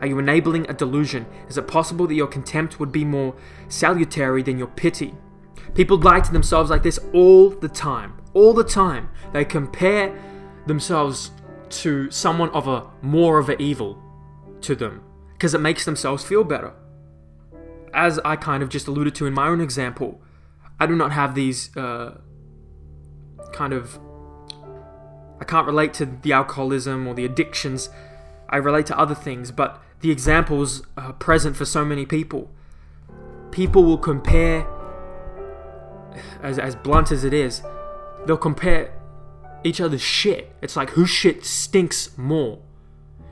Are 0.03 0.05
you 0.05 0.19
enabling 0.19 0.69
a 0.69 0.73
delusion? 0.73 1.25
Is 1.47 1.57
it 1.57 1.65
possible 1.65 2.07
that 2.07 2.13
your 2.13 2.27
contempt 2.27 2.77
would 2.77 2.91
be 2.91 3.05
more 3.05 3.33
salutary 3.69 4.43
than 4.43 4.57
your 4.57 4.67
pity? 4.67 5.13
People 5.75 5.97
lie 5.97 6.19
to 6.19 6.33
themselves 6.33 6.69
like 6.69 6.83
this 6.83 6.99
all 7.13 7.51
the 7.51 7.69
time. 7.69 8.21
All 8.33 8.53
the 8.53 8.65
time. 8.65 9.07
They 9.31 9.45
compare 9.45 10.13
themselves 10.67 11.31
to 11.69 12.11
someone 12.11 12.49
of 12.49 12.67
a 12.67 12.85
more 13.01 13.39
of 13.39 13.47
an 13.47 13.61
evil 13.61 13.97
to 14.59 14.75
them 14.75 15.03
because 15.31 15.53
it 15.53 15.61
makes 15.61 15.85
themselves 15.85 16.21
feel 16.25 16.43
better. 16.43 16.73
As 17.93 18.19
I 18.25 18.35
kind 18.35 18.61
of 18.61 18.67
just 18.67 18.89
alluded 18.89 19.15
to 19.15 19.25
in 19.25 19.33
my 19.33 19.47
own 19.47 19.61
example, 19.61 20.21
I 20.81 20.85
do 20.85 20.97
not 20.97 21.13
have 21.13 21.33
these 21.33 21.73
uh, 21.77 22.19
kind 23.53 23.71
of. 23.71 23.97
I 25.39 25.45
can't 25.45 25.65
relate 25.65 25.93
to 25.93 26.05
the 26.05 26.33
alcoholism 26.33 27.07
or 27.07 27.13
the 27.13 27.23
addictions 27.23 27.89
I 28.53 28.57
relate 28.57 28.85
to 28.87 28.99
other 28.99 29.15
things, 29.15 29.49
but 29.49 29.81
the 30.03 30.11
examples 30.11 30.85
are 30.97 31.13
present 31.13 31.55
for 31.55 31.63
so 31.63 31.85
many 31.85 32.05
people. 32.05 32.51
People 33.51 33.85
will 33.85 33.97
compare 33.97 34.67
as, 36.41 36.59
as 36.59 36.75
blunt 36.75 37.09
as 37.09 37.23
it 37.23 37.33
is, 37.33 37.63
they'll 38.27 38.35
compare 38.35 38.93
each 39.63 39.79
other's 39.79 40.01
shit. 40.01 40.53
It's 40.61 40.75
like 40.75 40.89
whose 40.91 41.09
shit 41.09 41.45
stinks 41.45 42.17
more. 42.17 42.59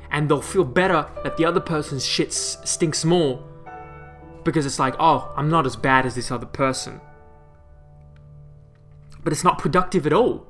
And 0.09 0.29
they'll 0.29 0.41
feel 0.41 0.63
better 0.63 1.07
that 1.25 1.35
the 1.35 1.43
other 1.43 1.59
person's 1.59 2.05
shit 2.05 2.31
stinks 2.31 3.03
more 3.03 3.43
because 4.45 4.65
it's 4.65 4.79
like, 4.79 4.95
oh, 4.97 5.33
I'm 5.35 5.49
not 5.49 5.65
as 5.65 5.75
bad 5.75 6.05
as 6.05 6.15
this 6.15 6.31
other 6.31 6.45
person. 6.45 7.01
But 9.25 9.33
it's 9.33 9.43
not 9.43 9.59
productive 9.59 10.07
at 10.07 10.13
all. 10.13 10.47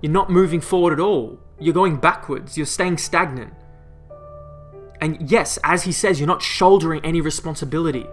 You're 0.00 0.10
not 0.10 0.30
moving 0.30 0.62
forward 0.62 0.94
at 0.94 1.00
all. 1.00 1.38
You're 1.60 1.74
going 1.74 1.98
backwards. 1.98 2.56
You're 2.56 2.64
staying 2.64 2.96
stagnant. 2.96 3.52
And 5.04 5.30
yes, 5.30 5.58
as 5.62 5.82
he 5.82 5.92
says, 5.92 6.18
you're 6.18 6.26
not 6.26 6.40
shouldering 6.40 7.04
any 7.04 7.20
responsibility. 7.20 8.06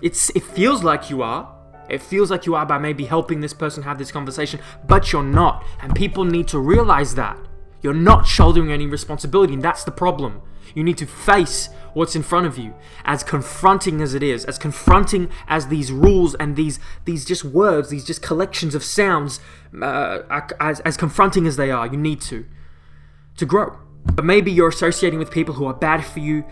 It's 0.00 0.30
it 0.36 0.44
feels 0.44 0.84
like 0.84 1.10
you 1.10 1.22
are. 1.22 1.52
It 1.88 2.00
feels 2.00 2.30
like 2.30 2.46
you 2.46 2.54
are 2.54 2.64
by 2.64 2.78
maybe 2.78 3.04
helping 3.04 3.40
this 3.40 3.52
person 3.52 3.82
have 3.82 3.98
this 3.98 4.12
conversation, 4.12 4.60
but 4.86 5.12
you're 5.12 5.24
not. 5.24 5.64
And 5.80 5.92
people 5.92 6.24
need 6.24 6.46
to 6.48 6.60
realize 6.60 7.16
that. 7.16 7.36
You're 7.82 7.94
not 7.94 8.28
shouldering 8.28 8.70
any 8.70 8.86
responsibility, 8.86 9.54
and 9.54 9.62
that's 9.62 9.82
the 9.82 9.90
problem. 9.90 10.40
You 10.72 10.84
need 10.84 10.98
to 10.98 11.06
face 11.06 11.68
what's 11.94 12.14
in 12.14 12.22
front 12.22 12.46
of 12.46 12.56
you, 12.56 12.74
as 13.04 13.24
confronting 13.24 14.00
as 14.00 14.14
it 14.14 14.22
is, 14.22 14.44
as 14.44 14.56
confronting 14.56 15.30
as 15.48 15.66
these 15.66 15.90
rules 15.90 16.36
and 16.36 16.54
these 16.54 16.78
these 17.06 17.24
just 17.24 17.42
words, 17.42 17.90
these 17.90 18.04
just 18.04 18.22
collections 18.22 18.76
of 18.76 18.84
sounds, 18.84 19.40
uh, 19.82 20.20
as 20.60 20.78
as 20.80 20.96
confronting 20.96 21.48
as 21.48 21.56
they 21.56 21.72
are. 21.72 21.88
You 21.88 21.96
need 21.96 22.20
to 22.20 22.46
to 23.36 23.44
grow. 23.44 23.78
But 24.04 24.24
maybe 24.24 24.50
you're 24.50 24.68
associating 24.68 25.18
with 25.18 25.30
people 25.30 25.54
who 25.54 25.66
are 25.66 25.74
bad 25.74 26.04
for 26.04 26.20
you, 26.20 26.44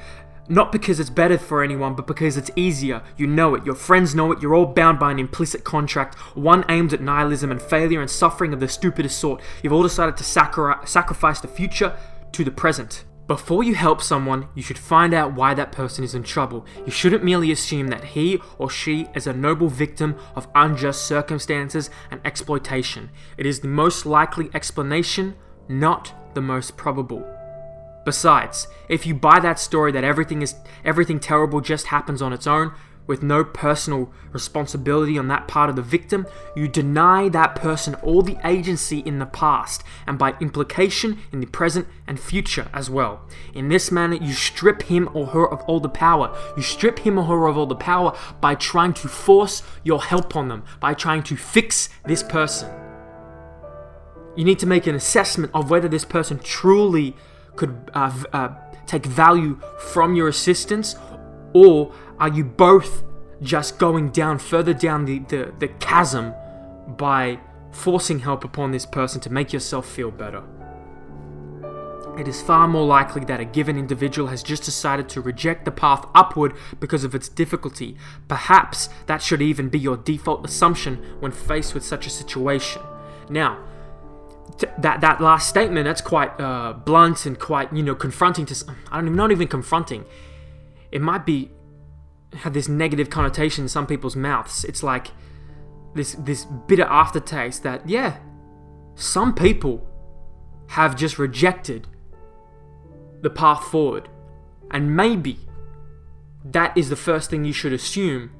not 0.48 0.72
because 0.72 0.98
it's 0.98 1.10
better 1.10 1.38
for 1.38 1.62
anyone, 1.62 1.94
but 1.94 2.06
because 2.06 2.36
it's 2.36 2.50
easier. 2.56 3.02
You 3.16 3.26
know 3.26 3.54
it, 3.54 3.66
your 3.66 3.74
friends 3.74 4.14
know 4.14 4.32
it, 4.32 4.40
you're 4.40 4.54
all 4.54 4.66
bound 4.66 4.98
by 4.98 5.10
an 5.10 5.18
implicit 5.18 5.64
contract, 5.64 6.14
one 6.34 6.64
aimed 6.68 6.92
at 6.92 7.00
nihilism 7.00 7.50
and 7.50 7.60
failure 7.60 8.00
and 8.00 8.10
suffering 8.10 8.52
of 8.52 8.60
the 8.60 8.68
stupidest 8.68 9.18
sort. 9.18 9.42
You've 9.62 9.72
all 9.72 9.82
decided 9.82 10.16
to 10.16 10.24
sacri- 10.24 10.86
sacrifice 10.86 11.40
the 11.40 11.48
future 11.48 11.96
to 12.32 12.44
the 12.44 12.50
present. 12.50 13.04
Before 13.26 13.62
you 13.62 13.74
help 13.74 14.00
someone, 14.00 14.48
you 14.54 14.62
should 14.62 14.78
find 14.78 15.12
out 15.12 15.34
why 15.34 15.52
that 15.52 15.70
person 15.70 16.02
is 16.02 16.14
in 16.14 16.22
trouble. 16.22 16.64
You 16.86 16.90
shouldn't 16.90 17.22
merely 17.22 17.52
assume 17.52 17.88
that 17.88 18.02
he 18.02 18.40
or 18.56 18.70
she 18.70 19.06
is 19.14 19.26
a 19.26 19.34
noble 19.34 19.68
victim 19.68 20.16
of 20.34 20.48
unjust 20.54 21.04
circumstances 21.04 21.90
and 22.10 22.22
exploitation. 22.24 23.10
It 23.36 23.44
is 23.44 23.60
the 23.60 23.68
most 23.68 24.06
likely 24.06 24.48
explanation, 24.54 25.34
not 25.68 26.14
the 26.34 26.40
most 26.40 26.78
probable. 26.78 27.37
Besides, 28.08 28.68
if 28.88 29.04
you 29.04 29.14
buy 29.14 29.38
that 29.40 29.58
story 29.58 29.92
that 29.92 30.02
everything 30.02 30.40
is 30.40 30.54
everything 30.82 31.20
terrible 31.20 31.60
just 31.60 31.88
happens 31.88 32.22
on 32.22 32.32
its 32.32 32.46
own, 32.46 32.72
with 33.06 33.22
no 33.22 33.44
personal 33.44 34.10
responsibility 34.32 35.18
on 35.18 35.28
that 35.28 35.46
part 35.46 35.68
of 35.68 35.76
the 35.76 35.82
victim, 35.82 36.26
you 36.56 36.68
deny 36.68 37.28
that 37.28 37.54
person 37.54 37.96
all 37.96 38.22
the 38.22 38.38
agency 38.42 39.00
in 39.00 39.18
the 39.18 39.26
past, 39.26 39.84
and 40.06 40.18
by 40.18 40.34
implication 40.40 41.18
in 41.32 41.40
the 41.40 41.46
present 41.48 41.86
and 42.06 42.18
future 42.18 42.70
as 42.72 42.88
well. 42.88 43.28
In 43.52 43.68
this 43.68 43.92
manner, 43.92 44.16
you 44.16 44.32
strip 44.32 44.84
him 44.84 45.10
or 45.12 45.26
her 45.26 45.46
of 45.46 45.60
all 45.64 45.78
the 45.78 45.90
power. 45.90 46.34
You 46.56 46.62
strip 46.62 47.00
him 47.00 47.18
or 47.18 47.24
her 47.24 47.46
of 47.46 47.58
all 47.58 47.66
the 47.66 47.76
power 47.76 48.16
by 48.40 48.54
trying 48.54 48.94
to 48.94 49.08
force 49.08 49.62
your 49.84 50.02
help 50.02 50.34
on 50.34 50.48
them, 50.48 50.64
by 50.80 50.94
trying 50.94 51.24
to 51.24 51.36
fix 51.36 51.90
this 52.06 52.22
person. 52.22 52.70
You 54.34 54.46
need 54.46 54.60
to 54.60 54.66
make 54.66 54.86
an 54.86 54.94
assessment 54.94 55.52
of 55.52 55.68
whether 55.68 55.88
this 55.88 56.06
person 56.06 56.38
truly 56.38 57.14
could 57.58 57.90
uh, 57.92 58.12
uh, 58.32 58.48
take 58.86 59.04
value 59.04 59.60
from 59.92 60.14
your 60.14 60.28
assistance, 60.28 60.96
or 61.52 61.92
are 62.18 62.28
you 62.28 62.44
both 62.44 63.02
just 63.42 63.78
going 63.78 64.10
down 64.10 64.38
further 64.38 64.72
down 64.72 65.04
the, 65.04 65.18
the, 65.20 65.52
the 65.58 65.68
chasm 65.80 66.32
by 66.96 67.38
forcing 67.70 68.20
help 68.20 68.44
upon 68.44 68.70
this 68.70 68.86
person 68.86 69.20
to 69.20 69.30
make 69.30 69.52
yourself 69.52 69.86
feel 69.86 70.10
better? 70.10 70.42
It 72.18 72.26
is 72.26 72.42
far 72.42 72.66
more 72.66 72.84
likely 72.84 73.24
that 73.26 73.38
a 73.38 73.44
given 73.44 73.78
individual 73.78 74.28
has 74.28 74.42
just 74.42 74.64
decided 74.64 75.08
to 75.10 75.20
reject 75.20 75.64
the 75.64 75.70
path 75.70 76.04
upward 76.14 76.54
because 76.80 77.04
of 77.04 77.14
its 77.14 77.28
difficulty. 77.28 77.96
Perhaps 78.26 78.88
that 79.06 79.22
should 79.22 79.40
even 79.42 79.68
be 79.68 79.78
your 79.78 79.96
default 79.96 80.44
assumption 80.44 80.96
when 81.20 81.30
faced 81.30 81.74
with 81.74 81.84
such 81.84 82.06
a 82.08 82.10
situation. 82.10 82.82
Now, 83.30 83.62
that 84.78 85.00
that 85.00 85.20
last 85.20 85.48
statement 85.48 85.84
that's 85.84 86.00
quite 86.00 86.38
uh, 86.40 86.72
blunt 86.72 87.26
and 87.26 87.38
quite 87.38 87.72
you 87.72 87.82
know 87.82 87.94
confronting 87.94 88.46
to 88.46 88.64
I 88.90 88.96
don't 88.96 89.06
even 89.06 89.16
not 89.16 89.30
even 89.30 89.48
confronting. 89.48 90.04
It 90.90 91.00
might 91.00 91.24
be 91.24 91.50
have 92.34 92.52
this 92.52 92.68
negative 92.68 93.10
connotation 93.10 93.64
in 93.64 93.68
some 93.68 93.86
people's 93.86 94.16
mouths. 94.16 94.64
It's 94.64 94.82
like 94.82 95.08
this 95.94 96.12
this 96.14 96.44
bitter 96.44 96.84
aftertaste 96.84 97.62
that 97.62 97.88
yeah, 97.88 98.18
some 98.94 99.34
people 99.34 99.86
have 100.68 100.96
just 100.96 101.18
rejected 101.18 101.86
the 103.22 103.30
path 103.30 103.64
forward, 103.64 104.08
and 104.70 104.96
maybe 104.96 105.38
that 106.44 106.76
is 106.76 106.88
the 106.88 106.96
first 106.96 107.30
thing 107.30 107.44
you 107.44 107.52
should 107.52 107.72
assume. 107.72 108.30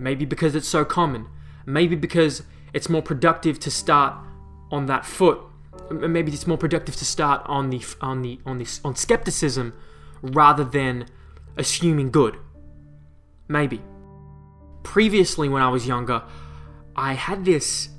Maybe 0.00 0.24
because 0.24 0.54
it's 0.54 0.68
so 0.68 0.84
common. 0.84 1.26
Maybe 1.66 1.96
because 1.96 2.44
it's 2.72 2.88
more 2.88 3.02
productive 3.02 3.58
to 3.60 3.70
start 3.70 4.14
on 4.70 4.86
that 4.86 5.04
foot. 5.04 5.40
Maybe 5.90 6.32
it's 6.32 6.46
more 6.46 6.58
productive 6.58 6.96
to 6.96 7.04
start 7.04 7.42
on 7.46 7.70
the 7.70 7.82
on 8.00 8.22
the 8.22 8.40
on 8.44 8.58
this 8.58 8.80
on 8.84 8.96
skepticism 8.96 9.72
rather 10.22 10.64
than 10.64 11.06
assuming 11.56 12.10
good. 12.10 12.36
Maybe. 13.48 13.82
Previously, 14.82 15.48
when 15.48 15.62
I 15.62 15.68
was 15.68 15.86
younger, 15.86 16.22
I 16.96 17.14
had 17.14 17.44
this 17.44 17.90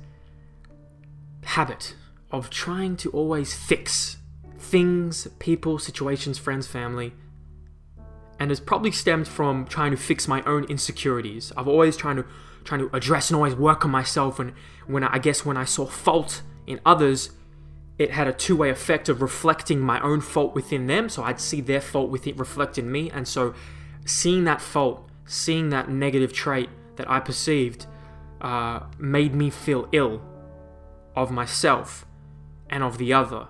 habit 1.44 1.94
of 2.30 2.50
trying 2.50 2.96
to 2.96 3.10
always 3.10 3.54
fix 3.54 4.18
things, 4.58 5.26
people, 5.38 5.78
situations, 5.78 6.38
friends, 6.38 6.66
family, 6.66 7.12
and 8.38 8.50
it's 8.50 8.60
probably 8.60 8.92
stemmed 8.92 9.26
from 9.26 9.66
trying 9.66 9.90
to 9.90 9.96
fix 9.96 10.28
my 10.28 10.42
own 10.44 10.64
insecurities. 10.64 11.52
I've 11.56 11.68
always 11.68 11.96
trying 11.96 12.16
to 12.16 12.24
trying 12.62 12.80
to 12.80 12.94
address 12.94 13.30
and 13.30 13.36
always 13.36 13.54
work 13.54 13.84
on 13.84 13.90
myself, 13.90 14.38
and 14.38 14.52
when 14.86 15.02
I 15.02 15.18
guess 15.18 15.44
when 15.44 15.56
I 15.56 15.64
saw 15.64 15.86
fault 15.86 16.42
in 16.70 16.80
others, 16.86 17.30
it 17.98 18.12
had 18.12 18.26
a 18.26 18.32
two-way 18.32 18.70
effect 18.70 19.10
of 19.10 19.20
reflecting 19.20 19.78
my 19.78 20.00
own 20.00 20.22
fault 20.22 20.54
within 20.54 20.86
them, 20.86 21.10
so 21.10 21.22
I'd 21.22 21.40
see 21.40 21.60
their 21.60 21.82
fault 21.82 22.10
with 22.10 22.26
it 22.26 22.38
reflected 22.38 22.84
in 22.84 22.92
me, 22.92 23.10
and 23.10 23.28
so 23.28 23.54
seeing 24.06 24.44
that 24.44 24.62
fault, 24.62 25.06
seeing 25.26 25.68
that 25.68 25.90
negative 25.90 26.32
trait 26.32 26.70
that 26.96 27.10
I 27.10 27.20
perceived, 27.20 27.84
uh, 28.40 28.80
made 28.98 29.34
me 29.34 29.50
feel 29.50 29.86
ill 29.92 30.22
of 31.14 31.30
myself 31.30 32.06
and 32.70 32.82
of 32.82 32.96
the 32.96 33.12
other. 33.12 33.48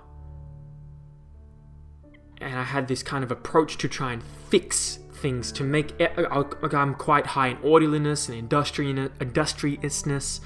And 2.41 2.59
I 2.59 2.65
had 2.65 2.89
this 2.89 3.05
kind 3.05 3.23
of 3.23 3.31
approach 3.31 3.79
to 3.79 3.89
try 3.89 4.15
and 4.15 4.23
fix 4.49 4.99
things 5.12 5.53
to 5.53 5.62
make 5.62 5.93
it, 6.00 6.12
I'm 6.19 6.95
quite 6.95 7.27
high 7.27 7.49
in 7.49 7.59
orderliness 7.59 8.29
and 8.29 8.39
industriousness, 8.39 10.41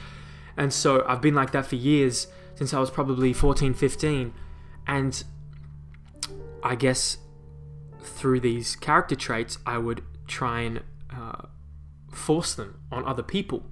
and 0.57 0.73
so 0.73 1.05
I've 1.07 1.23
been 1.23 1.35
like 1.35 1.53
that 1.53 1.67
for 1.67 1.77
years 1.77 2.27
since 2.55 2.73
I 2.73 2.81
was 2.81 2.91
probably 2.91 3.33
14, 3.33 3.75
15. 3.75 4.33
And 4.87 5.25
I 6.63 6.75
guess 6.75 7.19
through 8.01 8.41
these 8.41 8.77
character 8.77 9.17
traits, 9.17 9.59
I 9.67 9.79
would 9.79 10.03
try 10.27 10.61
and 10.61 10.83
uh, 11.11 11.47
force 12.11 12.55
them 12.55 12.81
on 12.91 13.05
other 13.07 13.23
people. 13.23 13.65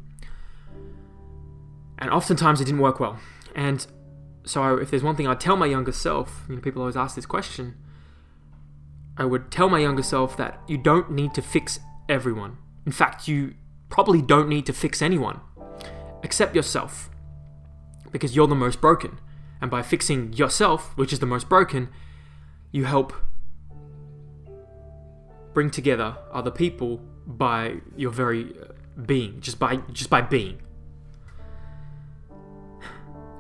And 1.99 2.11
oftentimes 2.11 2.61
it 2.61 2.65
didn't 2.65 2.81
work 2.81 2.99
well. 2.99 3.19
And 3.55 3.87
so 4.45 4.77
if 4.77 4.91
there's 4.91 5.03
one 5.03 5.15
thing 5.15 5.27
I'd 5.27 5.41
tell 5.41 5.57
my 5.57 5.67
younger 5.67 5.93
self, 5.93 6.45
you 6.49 6.57
know, 6.57 6.61
people 6.61 6.83
always 6.83 6.97
ask 6.97 7.15
this 7.15 7.27
question, 7.27 7.77
I 9.17 9.25
would 9.25 9.51
tell 9.51 9.69
my 9.69 9.79
younger 9.79 10.03
self 10.03 10.37
that 10.39 10.61
you 10.67 10.79
don't 10.79 11.13
need 11.13 11.35
to 11.35 11.43
fix 11.43 11.79
everyone. 12.09 12.57
In 12.85 12.93
fact, 12.93 13.29
you 13.29 13.55
probably 13.89 14.23
don't 14.23 14.49
need 14.49 14.67
to 14.67 14.73
fix 14.73 15.03
anyone 15.03 15.41
except 16.23 16.57
yourself 16.57 17.11
because 18.13 18.37
you're 18.37 18.47
the 18.47 18.55
most 18.55 18.81
broken. 18.81 19.19
And 19.61 19.71
by 19.71 19.83
fixing 19.83 20.33
yourself, 20.33 20.97
which 20.97 21.13
is 21.13 21.19
the 21.19 21.27
most 21.27 21.49
broken, 21.49 21.89
you 22.71 22.85
help 22.85 23.13
bring 25.55 25.71
together 25.71 26.17
other 26.33 26.51
people 26.51 27.01
by 27.27 27.77
your 27.97 28.11
very 28.11 28.55
uh, 28.61 28.73
being, 29.07 29.41
just 29.41 29.59
by 29.59 29.77
just 29.93 30.11
by 30.11 30.21
being. 30.21 30.61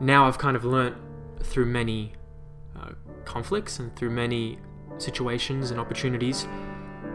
Now 0.00 0.26
I've 0.26 0.38
kind 0.38 0.56
of 0.56 0.64
learnt 0.64 0.96
through 1.42 1.66
many 1.66 2.12
uh, 2.78 2.90
conflicts 3.24 3.78
and 3.78 3.94
through 3.96 4.10
many 4.10 4.58
situations 4.98 5.70
and 5.70 5.80
opportunities 5.80 6.46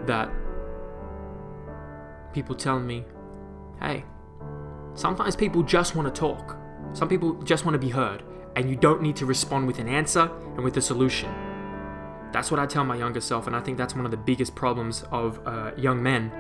that 0.06 0.30
people 2.34 2.56
tell 2.56 2.80
me, 2.80 3.06
hey, 3.80 4.04
sometimes 4.94 5.36
people 5.36 5.64
just 5.64 5.96
want 5.96 6.14
to 6.14 6.20
talk. 6.20 6.58
Some 6.94 7.10
people 7.10 7.34
just 7.44 7.66
want 7.66 7.74
to 7.76 7.80
be 7.80 7.90
heard, 7.90 8.24
and 8.56 8.70
you 8.70 8.76
don't 8.76 9.02
need 9.02 9.16
to 9.18 9.26
respond 9.26 9.68
with 9.68 9.80
an 9.80 9.88
answer 9.88 10.32
and 10.56 10.64
with 10.64 10.78
a 10.78 10.82
solution. 10.82 11.30
That's 12.32 12.52
what 12.52 12.60
I 12.60 12.66
tell 12.66 12.84
my 12.84 12.96
younger 12.96 13.22
self, 13.22 13.48
and 13.48 13.56
I 13.56 13.62
think 13.62 13.78
that's 13.78 13.96
one 13.96 14.06
of 14.06 14.12
the 14.12 14.18
biggest 14.18 14.56
problems 14.56 15.04
of 15.12 15.40
uh, 15.48 15.72
young 15.78 16.02
men 16.02 16.32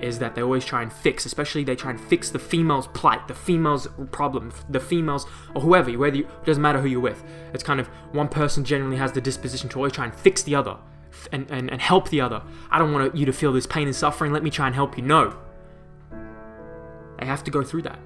is 0.00 0.18
that 0.18 0.34
they 0.34 0.42
always 0.42 0.64
try 0.64 0.82
and 0.82 0.92
fix, 0.92 1.26
especially 1.26 1.62
they 1.62 1.76
try 1.76 1.90
and 1.90 2.00
fix 2.00 2.30
the 2.30 2.38
female's 2.38 2.86
plight, 2.88 3.28
the 3.28 3.34
female's 3.34 3.86
problem, 4.10 4.52
the 4.68 4.80
female's 4.80 5.26
or 5.54 5.60
whoever, 5.60 5.90
whether 5.92 6.16
you, 6.16 6.24
it 6.24 6.46
doesn't 6.46 6.62
matter 6.62 6.80
who 6.80 6.88
you're 6.88 7.00
with. 7.00 7.22
It's 7.52 7.62
kind 7.62 7.80
of 7.80 7.88
one 8.12 8.28
person 8.28 8.64
generally 8.64 8.96
has 8.96 9.12
the 9.12 9.20
disposition 9.20 9.68
to 9.70 9.76
always 9.76 9.92
try 9.92 10.06
and 10.06 10.14
fix 10.14 10.42
the 10.42 10.54
other 10.54 10.78
and, 11.32 11.50
and, 11.50 11.70
and 11.70 11.80
help 11.80 12.08
the 12.08 12.20
other. 12.20 12.42
I 12.70 12.78
don't 12.78 12.92
want 12.92 13.14
you 13.14 13.26
to 13.26 13.32
feel 13.32 13.52
this 13.52 13.66
pain 13.66 13.86
and 13.86 13.96
suffering. 13.96 14.32
Let 14.32 14.42
me 14.42 14.50
try 14.50 14.66
and 14.66 14.74
help 14.74 14.96
you. 14.96 15.02
No. 15.02 15.36
They 17.18 17.26
have 17.26 17.44
to 17.44 17.50
go 17.50 17.62
through 17.62 17.82
that. 17.82 17.98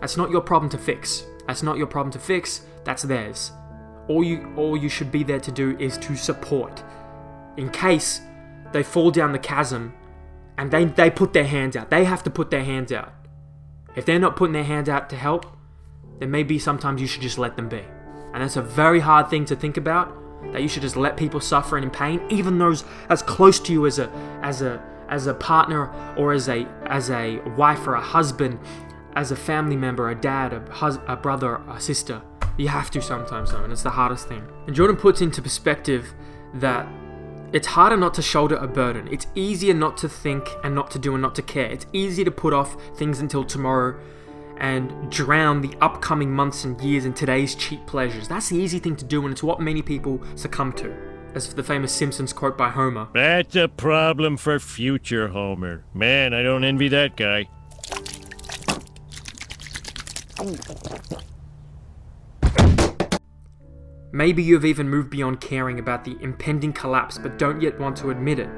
That's 0.00 0.16
not 0.16 0.30
your 0.30 0.40
problem 0.40 0.70
to 0.70 0.78
fix. 0.78 1.24
That's 1.46 1.62
not 1.62 1.76
your 1.76 1.86
problem 1.86 2.12
to 2.12 2.18
fix. 2.18 2.62
That's 2.84 3.02
theirs. 3.02 3.52
All 4.08 4.24
you 4.24 4.52
all 4.56 4.76
you 4.76 4.88
should 4.88 5.12
be 5.12 5.22
there 5.22 5.40
to 5.40 5.52
do 5.52 5.76
is 5.78 5.98
to 5.98 6.16
support. 6.16 6.82
In 7.56 7.70
case 7.70 8.20
they 8.72 8.82
fall 8.82 9.10
down 9.10 9.32
the 9.32 9.38
chasm 9.38 9.94
and 10.56 10.70
they, 10.70 10.84
they 10.84 11.10
put 11.10 11.32
their 11.32 11.46
hands 11.46 11.76
out. 11.76 11.90
They 11.90 12.04
have 12.04 12.22
to 12.24 12.30
put 12.30 12.50
their 12.50 12.64
hands 12.64 12.92
out. 12.92 13.12
If 13.96 14.04
they're 14.04 14.18
not 14.18 14.36
putting 14.36 14.52
their 14.52 14.64
hands 14.64 14.88
out 14.88 15.08
to 15.10 15.16
help, 15.16 15.46
then 16.18 16.30
maybe 16.30 16.58
sometimes 16.58 17.00
you 17.00 17.06
should 17.06 17.22
just 17.22 17.38
let 17.38 17.56
them 17.56 17.68
be. 17.68 17.82
And 18.34 18.42
that's 18.42 18.56
a 18.56 18.62
very 18.62 19.00
hard 19.00 19.30
thing 19.30 19.44
to 19.46 19.56
think 19.56 19.76
about. 19.76 20.14
That 20.52 20.62
you 20.62 20.68
should 20.68 20.82
just 20.82 20.96
let 20.96 21.16
people 21.16 21.40
suffer 21.40 21.76
and 21.76 21.84
in 21.84 21.90
pain, 21.90 22.20
even 22.28 22.58
those 22.58 22.84
as 23.08 23.22
close 23.22 23.58
to 23.60 23.72
you 23.72 23.86
as 23.86 23.98
a 23.98 24.08
as 24.42 24.62
a 24.62 24.82
as 25.08 25.26
a 25.26 25.34
partner 25.34 25.90
or 26.16 26.32
as 26.32 26.48
a 26.48 26.64
as 26.86 27.10
a 27.10 27.38
wife 27.56 27.86
or 27.86 27.94
a 27.94 28.00
husband, 28.00 28.60
as 29.18 29.32
a 29.32 29.36
family 29.36 29.76
member, 29.76 30.08
a 30.10 30.14
dad, 30.14 30.52
a, 30.52 30.60
hus- 30.70 31.00
a 31.08 31.16
brother, 31.16 31.56
a 31.68 31.80
sister. 31.80 32.22
You 32.56 32.68
have 32.68 32.88
to 32.92 33.02
sometimes 33.02 33.50
though, 33.50 33.64
and 33.64 33.72
it's 33.72 33.82
the 33.82 33.90
hardest 33.90 34.28
thing. 34.28 34.46
And 34.68 34.76
Jordan 34.76 34.96
puts 34.96 35.20
into 35.20 35.42
perspective 35.42 36.14
that 36.54 36.86
it's 37.52 37.66
harder 37.66 37.96
not 37.96 38.14
to 38.14 38.22
shoulder 38.22 38.54
a 38.54 38.68
burden. 38.68 39.08
It's 39.10 39.26
easier 39.34 39.74
not 39.74 39.96
to 39.98 40.08
think 40.08 40.48
and 40.62 40.72
not 40.72 40.92
to 40.92 41.00
do 41.00 41.14
and 41.14 41.22
not 41.22 41.34
to 41.34 41.42
care. 41.42 41.66
It's 41.66 41.86
easier 41.92 42.24
to 42.26 42.30
put 42.30 42.52
off 42.52 42.76
things 42.96 43.18
until 43.18 43.42
tomorrow 43.42 43.98
and 44.58 45.10
drown 45.10 45.62
the 45.62 45.74
upcoming 45.80 46.30
months 46.30 46.64
and 46.64 46.80
years 46.80 47.04
in 47.04 47.12
today's 47.12 47.56
cheap 47.56 47.84
pleasures. 47.88 48.28
That's 48.28 48.50
the 48.50 48.56
easy 48.56 48.78
thing 48.78 48.94
to 48.96 49.04
do, 49.04 49.24
and 49.24 49.32
it's 49.32 49.42
what 49.42 49.60
many 49.60 49.82
people 49.82 50.22
succumb 50.36 50.72
to. 50.74 50.94
As 51.34 51.48
for 51.48 51.56
the 51.56 51.64
famous 51.64 51.92
Simpsons 51.92 52.32
quote 52.32 52.56
by 52.56 52.68
Homer 52.68 53.08
That's 53.14 53.56
a 53.56 53.66
problem 53.68 54.36
for 54.36 54.60
future 54.60 55.28
Homer. 55.28 55.84
Man, 55.92 56.32
I 56.32 56.44
don't 56.44 56.62
envy 56.62 56.88
that 56.88 57.16
guy. 57.16 57.48
Maybe 64.12 64.42
you've 64.42 64.64
even 64.64 64.88
moved 64.88 65.10
beyond 65.10 65.40
caring 65.40 65.78
about 65.78 66.04
the 66.04 66.16
impending 66.20 66.72
collapse 66.72 67.18
but 67.18 67.38
don't 67.38 67.60
yet 67.60 67.78
want 67.78 67.96
to 67.98 68.10
admit 68.10 68.38
it. 68.38 68.48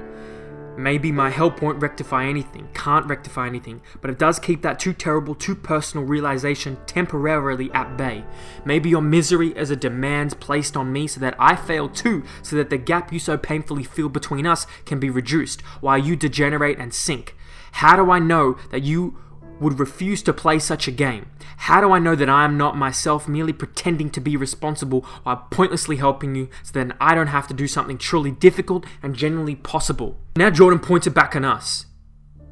Maybe 0.77 1.11
my 1.11 1.31
help 1.31 1.61
won't 1.61 1.83
rectify 1.83 2.27
anything, 2.27 2.69
can't 2.75 3.07
rectify 3.07 3.47
anything, 3.47 3.83
but 4.01 4.11
it 4.11 4.19
does 4.19 4.39
keep 4.39 4.63
that 4.63 4.79
too 4.79 4.93
terrible, 4.93 5.35
too 5.35 5.55
personal 5.55 6.07
realization 6.07 6.79
temporarily 6.87 7.71
at 7.73 7.97
bay. 7.97 8.25
Maybe 8.65 8.89
your 8.89 9.03
misery 9.03 9.49
is 9.57 9.71
a 9.71 9.77
demand 9.77 10.39
placed 10.39 10.77
on 10.77 10.93
me 10.93 11.07
so 11.07 11.21
that 11.21 11.35
I 11.39 11.57
fail 11.57 11.89
too, 11.89 12.25
so 12.43 12.57
that 12.57 12.71
the 12.71 12.79
gap 12.79 13.13
you 13.13 13.19
so 13.19 13.37
painfully 13.37 13.85
feel 13.85 14.09
between 14.09 14.47
us 14.47 14.67
can 14.87 15.01
be 15.01 15.11
reduced, 15.11 15.61
while 15.81 15.99
you 15.99 16.15
degenerate 16.15 16.79
and 16.79 16.95
sink. 16.95 17.37
How 17.73 17.97
do 17.97 18.11
I 18.11 18.19
know 18.19 18.57
that 18.71 18.83
you 18.83 19.19
would 19.61 19.79
refuse 19.79 20.23
to 20.23 20.33
play 20.33 20.59
such 20.59 20.89
a 20.89 20.93
game? 20.93 21.31
How 21.59 21.81
do 21.81 21.93
I 21.93 21.99
know 21.99 22.17
that 22.17 22.29
I 22.29 22.45
am 22.45 22.57
not 22.57 22.77
myself 22.77 23.29
merely 23.29 23.53
pretending 23.53 24.11
to 24.11 24.21
be 24.21 24.37
responsible 24.37 25.03
while 25.23 25.47
pointlessly 25.51 25.97
helping 25.97 26.35
you 26.35 26.49
so 26.63 26.73
that 26.73 26.97
I 27.01 27.15
don't 27.15 27.29
have 27.29 27.47
to 27.49 27.55
do 27.55 27.69
something 27.69 27.99
truly 27.99 28.31
difficult 28.31 28.87
and 29.03 29.15
genuinely 29.15 29.55
possible? 29.55 30.19
Now 30.35 30.51
Jordan 30.51 30.81
points 30.81 31.07
it 31.07 31.15
back 31.15 31.37
on 31.37 31.45
us. 31.45 31.87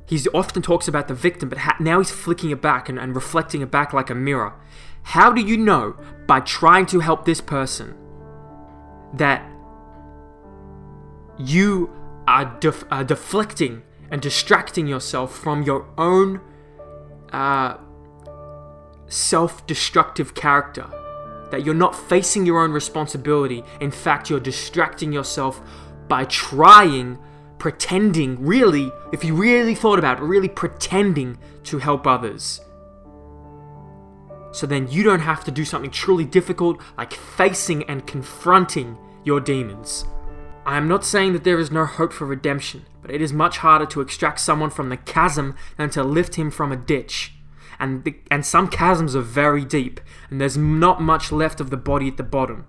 He 0.06 0.18
often 0.32 0.62
talks 0.62 0.88
about 0.88 1.08
the 1.08 1.14
victim, 1.14 1.50
but 1.50 1.58
now 1.80 1.98
he's 1.98 2.10
flicking 2.10 2.50
it 2.50 2.62
back 2.62 2.88
and, 2.88 2.98
and 2.98 3.14
reflecting 3.14 3.60
it 3.60 3.70
back 3.70 3.92
like 3.92 4.08
a 4.08 4.14
mirror. 4.14 4.54
How 5.02 5.32
do 5.32 5.40
you 5.40 5.56
know 5.56 5.96
by 6.26 6.40
trying 6.40 6.86
to 6.86 7.00
help 7.00 7.24
this 7.24 7.40
person 7.40 7.94
that 9.14 9.42
you 11.38 11.90
are, 12.26 12.56
def- 12.60 12.84
are 12.90 13.04
deflecting 13.04 13.82
and 14.10 14.20
distracting 14.20 14.86
yourself 14.86 15.34
from 15.34 15.62
your 15.62 15.86
own 15.96 16.40
uh, 17.32 17.76
self 19.08 19.66
destructive 19.66 20.34
character. 20.34 20.86
That 21.50 21.64
you're 21.64 21.74
not 21.74 21.96
facing 21.96 22.44
your 22.44 22.62
own 22.62 22.72
responsibility. 22.72 23.64
In 23.80 23.90
fact, 23.90 24.28
you're 24.28 24.40
distracting 24.40 25.12
yourself 25.12 25.60
by 26.06 26.24
trying, 26.24 27.18
pretending, 27.58 28.44
really, 28.44 28.90
if 29.12 29.24
you 29.24 29.34
really 29.34 29.74
thought 29.74 29.98
about 29.98 30.18
it, 30.18 30.22
really 30.22 30.48
pretending 30.48 31.38
to 31.64 31.78
help 31.78 32.06
others. 32.06 32.60
So 34.52 34.66
then 34.66 34.90
you 34.90 35.02
don't 35.02 35.20
have 35.20 35.44
to 35.44 35.50
do 35.50 35.64
something 35.64 35.90
truly 35.90 36.24
difficult 36.24 36.80
like 36.96 37.12
facing 37.12 37.84
and 37.84 38.06
confronting 38.06 38.96
your 39.24 39.40
demons. 39.40 40.04
I 40.68 40.76
am 40.76 40.86
not 40.86 41.02
saying 41.02 41.32
that 41.32 41.44
there 41.44 41.58
is 41.58 41.70
no 41.70 41.86
hope 41.86 42.12
for 42.12 42.26
redemption, 42.26 42.84
but 43.00 43.10
it 43.10 43.22
is 43.22 43.32
much 43.32 43.56
harder 43.56 43.86
to 43.86 44.02
extract 44.02 44.38
someone 44.38 44.68
from 44.68 44.90
the 44.90 44.98
chasm 44.98 45.56
than 45.78 45.88
to 45.90 46.04
lift 46.04 46.34
him 46.34 46.50
from 46.50 46.70
a 46.70 46.76
ditch. 46.76 47.32
And, 47.80 48.04
the, 48.04 48.16
and 48.30 48.44
some 48.44 48.68
chasms 48.68 49.16
are 49.16 49.22
very 49.22 49.64
deep, 49.64 49.98
and 50.28 50.38
there's 50.38 50.58
not 50.58 51.00
much 51.00 51.32
left 51.32 51.62
of 51.62 51.70
the 51.70 51.78
body 51.78 52.08
at 52.08 52.18
the 52.18 52.22
bottom. 52.22 52.66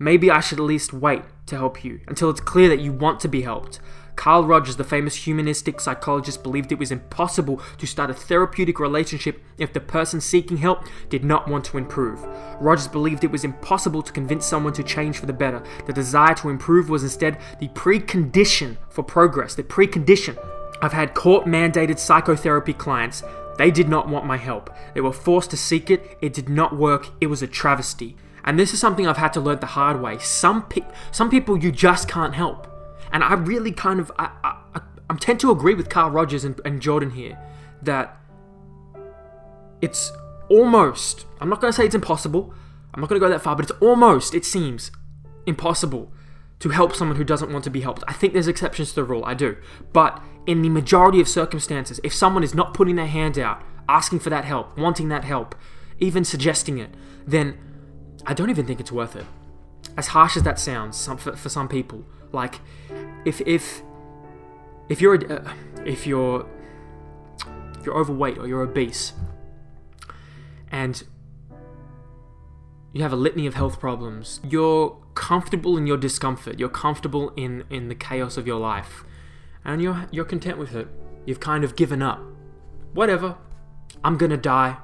Maybe 0.00 0.32
I 0.32 0.40
should 0.40 0.58
at 0.58 0.64
least 0.64 0.92
wait 0.92 1.22
to 1.46 1.56
help 1.56 1.84
you 1.84 2.00
until 2.08 2.28
it's 2.28 2.40
clear 2.40 2.68
that 2.70 2.80
you 2.80 2.92
want 2.92 3.20
to 3.20 3.28
be 3.28 3.42
helped. 3.42 3.78
Carl 4.18 4.44
Rogers, 4.44 4.76
the 4.76 4.82
famous 4.82 5.14
humanistic 5.14 5.80
psychologist, 5.80 6.42
believed 6.42 6.72
it 6.72 6.78
was 6.78 6.90
impossible 6.90 7.62
to 7.78 7.86
start 7.86 8.10
a 8.10 8.14
therapeutic 8.14 8.80
relationship 8.80 9.40
if 9.58 9.72
the 9.72 9.78
person 9.78 10.20
seeking 10.20 10.56
help 10.56 10.84
did 11.08 11.24
not 11.24 11.46
want 11.46 11.64
to 11.66 11.78
improve. 11.78 12.26
Rogers 12.60 12.88
believed 12.88 13.22
it 13.22 13.30
was 13.30 13.44
impossible 13.44 14.02
to 14.02 14.12
convince 14.12 14.44
someone 14.44 14.72
to 14.72 14.82
change 14.82 15.18
for 15.18 15.26
the 15.26 15.32
better. 15.32 15.62
The 15.86 15.92
desire 15.92 16.34
to 16.34 16.48
improve 16.48 16.90
was 16.90 17.04
instead 17.04 17.38
the 17.60 17.68
precondition 17.68 18.76
for 18.90 19.04
progress, 19.04 19.54
the 19.54 19.62
precondition. 19.62 20.36
I've 20.82 20.92
had 20.92 21.14
court 21.14 21.46
mandated 21.46 22.00
psychotherapy 22.00 22.72
clients. 22.72 23.22
They 23.56 23.70
did 23.70 23.88
not 23.88 24.08
want 24.08 24.26
my 24.26 24.36
help. 24.36 24.68
They 24.94 25.00
were 25.00 25.12
forced 25.12 25.50
to 25.50 25.56
seek 25.56 25.92
it. 25.92 26.18
It 26.20 26.32
did 26.32 26.48
not 26.48 26.76
work. 26.76 27.06
It 27.20 27.28
was 27.28 27.40
a 27.40 27.46
travesty. 27.46 28.16
And 28.42 28.58
this 28.58 28.74
is 28.74 28.80
something 28.80 29.06
I've 29.06 29.16
had 29.16 29.32
to 29.34 29.40
learn 29.40 29.60
the 29.60 29.66
hard 29.66 30.02
way. 30.02 30.18
Some 30.18 30.64
pe- 30.64 30.90
some 31.12 31.30
people 31.30 31.56
you 31.56 31.70
just 31.70 32.08
can't 32.08 32.34
help. 32.34 32.67
And 33.12 33.24
I 33.24 33.34
really 33.34 33.72
kind 33.72 34.00
of 34.00 34.12
I, 34.18 34.30
I, 34.44 34.80
I 35.10 35.16
tend 35.16 35.40
to 35.40 35.50
agree 35.50 35.74
with 35.74 35.88
Carl 35.88 36.10
Rogers 36.10 36.44
and, 36.44 36.60
and 36.64 36.80
Jordan 36.80 37.10
here 37.10 37.38
that 37.82 38.16
it's 39.80 40.12
almost 40.48 41.26
I'm 41.40 41.48
not 41.48 41.60
going 41.60 41.72
to 41.72 41.76
say 41.76 41.86
it's 41.86 41.94
impossible. 41.94 42.52
I'm 42.94 43.00
not 43.00 43.08
going 43.08 43.20
to 43.20 43.26
go 43.26 43.30
that 43.30 43.42
far, 43.42 43.56
but 43.56 43.70
it's 43.70 43.78
almost 43.80 44.34
it 44.34 44.44
seems 44.44 44.90
impossible 45.46 46.12
to 46.60 46.70
help 46.70 46.94
someone 46.94 47.16
who 47.16 47.24
doesn't 47.24 47.52
want 47.52 47.64
to 47.64 47.70
be 47.70 47.80
helped. 47.80 48.02
I 48.08 48.12
think 48.12 48.32
there's 48.32 48.48
exceptions 48.48 48.90
to 48.90 48.96
the 48.96 49.04
rule, 49.04 49.24
I 49.24 49.34
do. 49.34 49.56
But 49.92 50.20
in 50.46 50.62
the 50.62 50.68
majority 50.68 51.20
of 51.20 51.28
circumstances, 51.28 52.00
if 52.02 52.12
someone 52.12 52.42
is 52.42 52.54
not 52.54 52.74
putting 52.74 52.96
their 52.96 53.06
hand 53.06 53.38
out, 53.38 53.62
asking 53.88 54.18
for 54.18 54.30
that 54.30 54.44
help, 54.44 54.76
wanting 54.76 55.08
that 55.08 55.24
help, 55.24 55.54
even 55.98 56.24
suggesting 56.24 56.78
it, 56.78 56.90
then 57.26 57.58
I 58.26 58.34
don't 58.34 58.50
even 58.50 58.66
think 58.66 58.80
it's 58.80 58.92
worth 58.92 59.14
it. 59.14 59.26
As 59.96 60.08
harsh 60.08 60.36
as 60.36 60.42
that 60.42 60.58
sounds 60.58 61.06
for 61.06 61.48
some 61.48 61.68
people, 61.68 62.04
like 62.32 62.60
if 63.24 63.40
if 63.42 63.82
if 64.88 65.00
you're 65.00 65.32
uh, 65.32 65.52
if 65.84 66.06
you're 66.06 66.46
if 67.78 67.86
you're 67.86 67.96
overweight 67.96 68.38
or 68.38 68.46
you're 68.46 68.62
obese 68.62 69.12
and 70.70 71.04
you 72.92 73.02
have 73.02 73.12
a 73.12 73.16
litany 73.16 73.46
of 73.46 73.54
health 73.54 73.78
problems, 73.78 74.40
you're 74.42 74.96
comfortable 75.14 75.76
in 75.76 75.86
your 75.86 75.96
discomfort, 75.96 76.58
you're 76.58 76.68
comfortable 76.68 77.30
in 77.36 77.64
in 77.70 77.88
the 77.88 77.94
chaos 77.94 78.36
of 78.36 78.46
your 78.46 78.58
life, 78.58 79.04
and 79.64 79.82
you're 79.82 80.06
you're 80.10 80.24
content 80.24 80.58
with 80.58 80.74
it. 80.74 80.88
You've 81.26 81.40
kind 81.40 81.64
of 81.64 81.76
given 81.76 82.02
up. 82.02 82.20
Whatever. 82.94 83.36
I'm 84.04 84.16
to 84.18 84.36
die. 84.36 84.78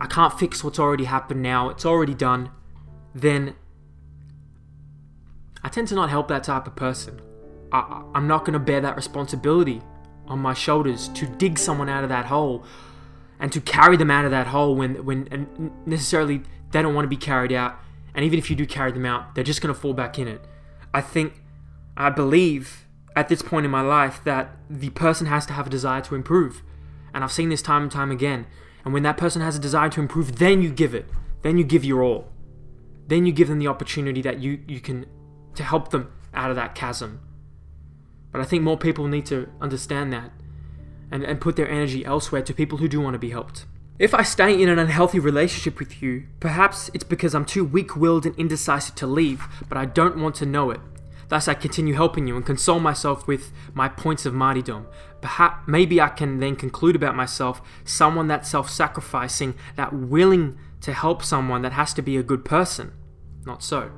I 0.00 0.06
can't 0.06 0.38
fix 0.38 0.62
what's 0.62 0.78
already 0.78 1.04
happened 1.04 1.42
now. 1.42 1.68
It's 1.68 1.84
already 1.84 2.14
done. 2.14 2.50
Then 3.14 3.54
I 5.62 5.68
tend 5.68 5.88
to 5.88 5.94
not 5.94 6.10
help 6.10 6.28
that 6.28 6.44
type 6.44 6.66
of 6.66 6.76
person. 6.76 7.20
I, 7.72 8.02
I'm 8.14 8.26
not 8.26 8.44
going 8.44 8.54
to 8.54 8.58
bear 8.58 8.80
that 8.80 8.96
responsibility 8.96 9.82
on 10.26 10.38
my 10.38 10.54
shoulders 10.54 11.08
to 11.08 11.26
dig 11.26 11.58
someone 11.58 11.88
out 11.88 12.02
of 12.02 12.10
that 12.10 12.26
hole 12.26 12.64
and 13.38 13.52
to 13.52 13.60
carry 13.60 13.96
them 13.96 14.10
out 14.10 14.24
of 14.24 14.30
that 14.30 14.48
hole 14.48 14.74
when 14.74 15.04
when 15.04 15.72
necessarily 15.84 16.42
they 16.70 16.82
don't 16.82 16.94
want 16.94 17.04
to 17.04 17.08
be 17.08 17.16
carried 17.16 17.52
out. 17.52 17.78
And 18.14 18.24
even 18.24 18.38
if 18.38 18.48
you 18.48 18.56
do 18.56 18.66
carry 18.66 18.92
them 18.92 19.04
out, 19.04 19.34
they're 19.34 19.44
just 19.44 19.60
going 19.60 19.74
to 19.74 19.78
fall 19.78 19.92
back 19.92 20.18
in 20.18 20.26
it. 20.26 20.40
I 20.94 21.02
think, 21.02 21.42
I 21.96 22.08
believe 22.08 22.86
at 23.14 23.28
this 23.28 23.42
point 23.42 23.66
in 23.66 23.70
my 23.70 23.82
life 23.82 24.22
that 24.24 24.56
the 24.70 24.90
person 24.90 25.26
has 25.26 25.44
to 25.46 25.52
have 25.52 25.66
a 25.66 25.70
desire 25.70 26.00
to 26.02 26.14
improve. 26.14 26.62
And 27.12 27.22
I've 27.22 27.32
seen 27.32 27.50
this 27.50 27.62
time 27.62 27.82
and 27.82 27.92
time 27.92 28.10
again. 28.10 28.46
And 28.84 28.94
when 28.94 29.02
that 29.02 29.16
person 29.16 29.42
has 29.42 29.56
a 29.56 29.58
desire 29.58 29.90
to 29.90 30.00
improve, 30.00 30.36
then 30.36 30.62
you 30.62 30.70
give 30.70 30.94
it. 30.94 31.08
Then 31.42 31.58
you 31.58 31.64
give 31.64 31.84
your 31.84 32.02
all. 32.02 32.28
Then 33.06 33.26
you 33.26 33.32
give 33.32 33.48
them 33.48 33.58
the 33.58 33.68
opportunity 33.68 34.22
that 34.22 34.40
you, 34.40 34.60
you 34.66 34.80
can 34.80 35.06
to 35.56 35.64
help 35.64 35.90
them 35.90 36.12
out 36.34 36.50
of 36.50 36.56
that 36.56 36.74
chasm. 36.74 37.20
But 38.32 38.40
I 38.40 38.44
think 38.44 38.62
more 38.62 38.76
people 38.76 39.08
need 39.08 39.26
to 39.26 39.48
understand 39.60 40.12
that 40.12 40.30
and, 41.10 41.24
and 41.24 41.40
put 41.40 41.56
their 41.56 41.68
energy 41.68 42.04
elsewhere 42.04 42.42
to 42.42 42.54
people 42.54 42.78
who 42.78 42.88
do 42.88 43.00
want 43.00 43.14
to 43.14 43.18
be 43.18 43.30
helped. 43.30 43.66
If 43.98 44.12
I 44.12 44.22
stay 44.22 44.60
in 44.60 44.68
an 44.68 44.78
unhealthy 44.78 45.18
relationship 45.18 45.78
with 45.78 46.02
you, 46.02 46.26
perhaps 46.38 46.90
it's 46.92 47.04
because 47.04 47.34
I'm 47.34 47.46
too 47.46 47.64
weak 47.64 47.96
willed 47.96 48.26
and 48.26 48.36
indecisive 48.36 48.94
to 48.96 49.06
leave, 49.06 49.46
but 49.68 49.78
I 49.78 49.86
don't 49.86 50.18
want 50.18 50.34
to 50.36 50.46
know 50.46 50.70
it. 50.70 50.80
Thus, 51.28 51.48
I 51.48 51.54
continue 51.54 51.94
helping 51.94 52.26
you 52.26 52.36
and 52.36 52.44
console 52.44 52.78
myself 52.78 53.26
with 53.26 53.52
my 53.74 53.88
points 53.88 54.26
of 54.26 54.34
martyrdom. 54.34 54.86
Perhaps, 55.20 55.66
maybe 55.66 56.00
I 56.00 56.08
can 56.08 56.38
then 56.40 56.56
conclude 56.56 56.94
about 56.94 57.16
myself 57.16 57.60
someone 57.84 58.28
that's 58.28 58.50
self 58.50 58.70
sacrificing, 58.70 59.54
that 59.76 59.92
willing 59.92 60.58
to 60.82 60.92
help 60.92 61.24
someone 61.24 61.62
that 61.62 61.72
has 61.72 61.94
to 61.94 62.02
be 62.02 62.16
a 62.16 62.22
good 62.22 62.44
person. 62.44 62.92
Not 63.44 63.62
so. 63.62 63.90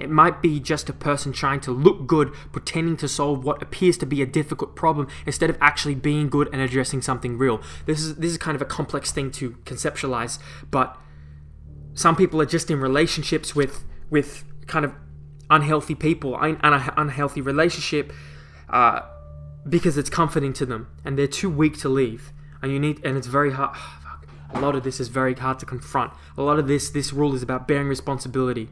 It 0.00 0.10
might 0.10 0.40
be 0.40 0.58
just 0.60 0.88
a 0.88 0.92
person 0.92 1.32
trying 1.32 1.60
to 1.60 1.70
look 1.70 2.06
good, 2.06 2.32
pretending 2.52 2.96
to 2.98 3.08
solve 3.08 3.44
what 3.44 3.62
appears 3.62 3.98
to 3.98 4.06
be 4.06 4.22
a 4.22 4.26
difficult 4.26 4.74
problem 4.74 5.08
instead 5.26 5.50
of 5.50 5.58
actually 5.60 5.94
being 5.94 6.30
good 6.30 6.48
and 6.52 6.62
addressing 6.62 7.02
something 7.02 7.36
real. 7.36 7.60
This 7.86 8.00
is 8.00 8.16
this 8.16 8.32
is 8.32 8.38
kind 8.38 8.56
of 8.56 8.62
a 8.62 8.64
complex 8.64 9.12
thing 9.12 9.30
to 9.32 9.50
conceptualize, 9.64 10.38
but 10.70 10.96
some 11.94 12.16
people 12.16 12.40
are 12.40 12.46
just 12.46 12.70
in 12.70 12.80
relationships 12.80 13.54
with 13.54 13.84
with 14.08 14.44
kind 14.66 14.84
of 14.84 14.94
unhealthy 15.50 15.94
people, 15.94 16.38
and 16.38 16.58
an 16.62 16.90
unhealthy 16.96 17.40
relationship, 17.40 18.12
uh, 18.70 19.02
because 19.68 19.98
it's 19.98 20.08
comforting 20.08 20.52
to 20.54 20.64
them, 20.64 20.88
and 21.04 21.18
they're 21.18 21.26
too 21.26 21.50
weak 21.50 21.78
to 21.80 21.88
leave. 21.88 22.32
And 22.62 22.72
you 22.72 22.78
need, 22.78 23.04
and 23.04 23.16
it's 23.16 23.26
very 23.26 23.52
hard. 23.52 23.76
a 24.54 24.60
lot 24.60 24.74
of 24.74 24.82
this 24.82 24.98
is 24.98 25.08
very 25.08 25.34
hard 25.34 25.58
to 25.58 25.66
confront. 25.66 26.12
A 26.36 26.42
lot 26.42 26.58
of 26.58 26.66
this, 26.66 26.90
this 26.90 27.12
rule 27.12 27.34
is 27.34 27.42
about 27.42 27.68
bearing 27.68 27.88
responsibility. 27.88 28.68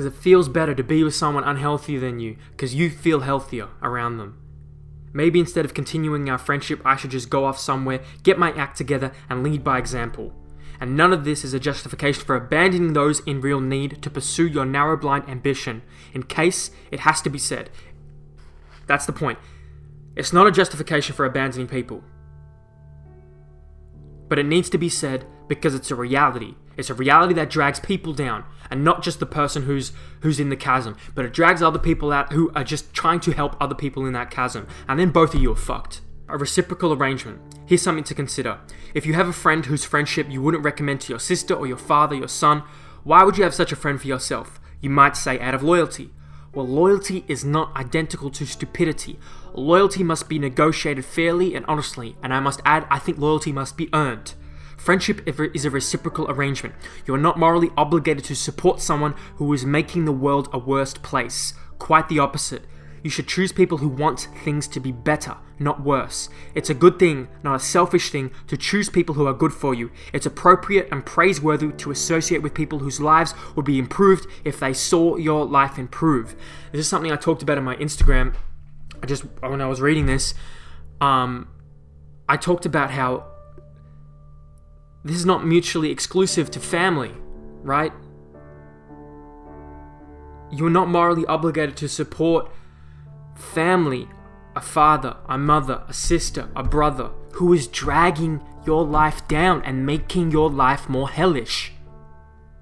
Because 0.00 0.14
it 0.14 0.18
feels 0.18 0.48
better 0.48 0.74
to 0.74 0.82
be 0.82 1.04
with 1.04 1.14
someone 1.14 1.44
unhealthier 1.44 2.00
than 2.00 2.20
you, 2.20 2.38
because 2.52 2.74
you 2.74 2.88
feel 2.88 3.20
healthier 3.20 3.68
around 3.82 4.16
them. 4.16 4.38
Maybe 5.12 5.38
instead 5.38 5.66
of 5.66 5.74
continuing 5.74 6.30
our 6.30 6.38
friendship, 6.38 6.80
I 6.86 6.96
should 6.96 7.10
just 7.10 7.28
go 7.28 7.44
off 7.44 7.58
somewhere, 7.58 8.00
get 8.22 8.38
my 8.38 8.52
act 8.52 8.78
together, 8.78 9.12
and 9.28 9.42
lead 9.42 9.62
by 9.62 9.76
example 9.76 10.32
and 10.80 10.96
none 10.96 11.12
of 11.12 11.24
this 11.24 11.44
is 11.44 11.52
a 11.52 11.60
justification 11.60 12.24
for 12.24 12.34
abandoning 12.34 12.94
those 12.94 13.20
in 13.20 13.42
real 13.42 13.60
need 13.60 14.00
to 14.00 14.08
pursue 14.08 14.46
your 14.46 14.64
narrow 14.64 14.96
blind 14.96 15.28
ambition, 15.28 15.82
in 16.14 16.22
case 16.22 16.70
it 16.90 17.00
has 17.00 17.20
to 17.20 17.28
be 17.28 17.38
said. 17.38 17.68
That's 18.86 19.04
the 19.04 19.12
point. 19.12 19.38
It's 20.16 20.32
not 20.32 20.46
a 20.46 20.50
justification 20.50 21.14
for 21.14 21.26
abandoning 21.26 21.68
people. 21.68 22.02
But 24.28 24.38
it 24.38 24.46
needs 24.46 24.70
to 24.70 24.78
be 24.78 24.88
said 24.88 25.26
because 25.50 25.74
it's 25.74 25.90
a 25.90 25.96
reality. 25.96 26.54
It's 26.76 26.90
a 26.90 26.94
reality 26.94 27.34
that 27.34 27.50
drags 27.50 27.80
people 27.80 28.14
down, 28.14 28.44
and 28.70 28.84
not 28.84 29.02
just 29.02 29.18
the 29.18 29.26
person 29.26 29.64
who's 29.64 29.90
who's 30.20 30.38
in 30.38 30.48
the 30.48 30.56
chasm, 30.56 30.96
but 31.12 31.24
it 31.24 31.32
drags 31.32 31.60
other 31.60 31.78
people 31.80 32.12
out 32.12 32.32
who 32.32 32.52
are 32.54 32.62
just 32.62 32.94
trying 32.94 33.18
to 33.18 33.32
help 33.32 33.56
other 33.60 33.74
people 33.74 34.06
in 34.06 34.12
that 34.12 34.30
chasm, 34.30 34.68
and 34.86 35.00
then 35.00 35.10
both 35.10 35.34
of 35.34 35.42
you 35.42 35.50
are 35.50 35.56
fucked. 35.56 36.02
A 36.28 36.38
reciprocal 36.38 36.92
arrangement. 36.92 37.40
Here's 37.66 37.82
something 37.82 38.04
to 38.04 38.14
consider. 38.14 38.60
If 38.94 39.04
you 39.04 39.14
have 39.14 39.26
a 39.26 39.32
friend 39.32 39.66
whose 39.66 39.84
friendship 39.84 40.30
you 40.30 40.40
wouldn't 40.40 40.62
recommend 40.62 41.00
to 41.00 41.12
your 41.12 41.18
sister 41.18 41.52
or 41.52 41.66
your 41.66 41.76
father, 41.76 42.14
your 42.14 42.28
son, 42.28 42.62
why 43.02 43.24
would 43.24 43.36
you 43.36 43.42
have 43.42 43.54
such 43.54 43.72
a 43.72 43.76
friend 43.76 44.00
for 44.00 44.06
yourself? 44.06 44.60
You 44.80 44.90
might 44.90 45.16
say 45.16 45.40
out 45.40 45.54
of 45.54 45.64
loyalty. 45.64 46.12
Well, 46.54 46.68
loyalty 46.68 47.24
is 47.26 47.44
not 47.44 47.74
identical 47.76 48.30
to 48.30 48.46
stupidity. 48.46 49.18
Loyalty 49.52 50.04
must 50.04 50.28
be 50.28 50.38
negotiated 50.38 51.04
fairly 51.04 51.56
and 51.56 51.66
honestly, 51.66 52.16
and 52.22 52.32
I 52.32 52.38
must 52.38 52.62
add, 52.64 52.86
I 52.88 53.00
think 53.00 53.18
loyalty 53.18 53.50
must 53.50 53.76
be 53.76 53.88
earned. 53.92 54.34
Friendship 54.80 55.20
is 55.26 55.66
a 55.66 55.70
reciprocal 55.70 56.30
arrangement. 56.30 56.74
You 57.06 57.14
are 57.14 57.18
not 57.18 57.38
morally 57.38 57.68
obligated 57.76 58.24
to 58.24 58.34
support 58.34 58.80
someone 58.80 59.14
who 59.36 59.52
is 59.52 59.66
making 59.66 60.06
the 60.06 60.12
world 60.12 60.48
a 60.54 60.58
worse 60.58 60.94
place. 60.94 61.52
Quite 61.78 62.08
the 62.08 62.18
opposite. 62.18 62.64
You 63.02 63.10
should 63.10 63.28
choose 63.28 63.52
people 63.52 63.76
who 63.76 63.88
want 63.90 64.28
things 64.42 64.66
to 64.68 64.80
be 64.80 64.90
better, 64.90 65.36
not 65.58 65.82
worse. 65.84 66.30
It's 66.54 66.70
a 66.70 66.74
good 66.74 66.98
thing, 66.98 67.28
not 67.42 67.56
a 67.56 67.58
selfish 67.58 68.08
thing, 68.08 68.30
to 68.46 68.56
choose 68.56 68.88
people 68.88 69.16
who 69.16 69.26
are 69.26 69.34
good 69.34 69.52
for 69.52 69.74
you. 69.74 69.90
It's 70.14 70.24
appropriate 70.24 70.88
and 70.90 71.04
praiseworthy 71.04 71.72
to 71.72 71.90
associate 71.90 72.42
with 72.42 72.54
people 72.54 72.78
whose 72.78 73.00
lives 73.00 73.34
would 73.56 73.66
be 73.66 73.78
improved 73.78 74.26
if 74.46 74.58
they 74.58 74.72
saw 74.72 75.16
your 75.16 75.44
life 75.44 75.78
improve. 75.78 76.34
This 76.72 76.80
is 76.80 76.88
something 76.88 77.12
I 77.12 77.16
talked 77.16 77.42
about 77.42 77.58
on 77.58 77.64
my 77.64 77.76
Instagram. 77.76 78.34
I 79.02 79.06
just 79.06 79.24
when 79.40 79.60
I 79.60 79.66
was 79.66 79.82
reading 79.82 80.06
this, 80.06 80.32
um, 81.02 81.48
I 82.26 82.38
talked 82.38 82.64
about 82.64 82.90
how 82.90 83.29
this 85.04 85.16
is 85.16 85.26
not 85.26 85.46
mutually 85.46 85.90
exclusive 85.90 86.50
to 86.50 86.60
family, 86.60 87.12
right? 87.62 87.92
You're 90.50 90.70
not 90.70 90.88
morally 90.88 91.24
obligated 91.26 91.76
to 91.78 91.88
support 91.88 92.50
family, 93.34 94.08
a 94.54 94.60
father, 94.60 95.16
a 95.28 95.38
mother, 95.38 95.82
a 95.88 95.92
sister, 95.92 96.50
a 96.54 96.62
brother 96.62 97.10
who 97.34 97.52
is 97.52 97.66
dragging 97.66 98.42
your 98.66 98.84
life 98.84 99.26
down 99.26 99.62
and 99.62 99.86
making 99.86 100.32
your 100.32 100.50
life 100.50 100.88
more 100.88 101.08
hellish. 101.08 101.72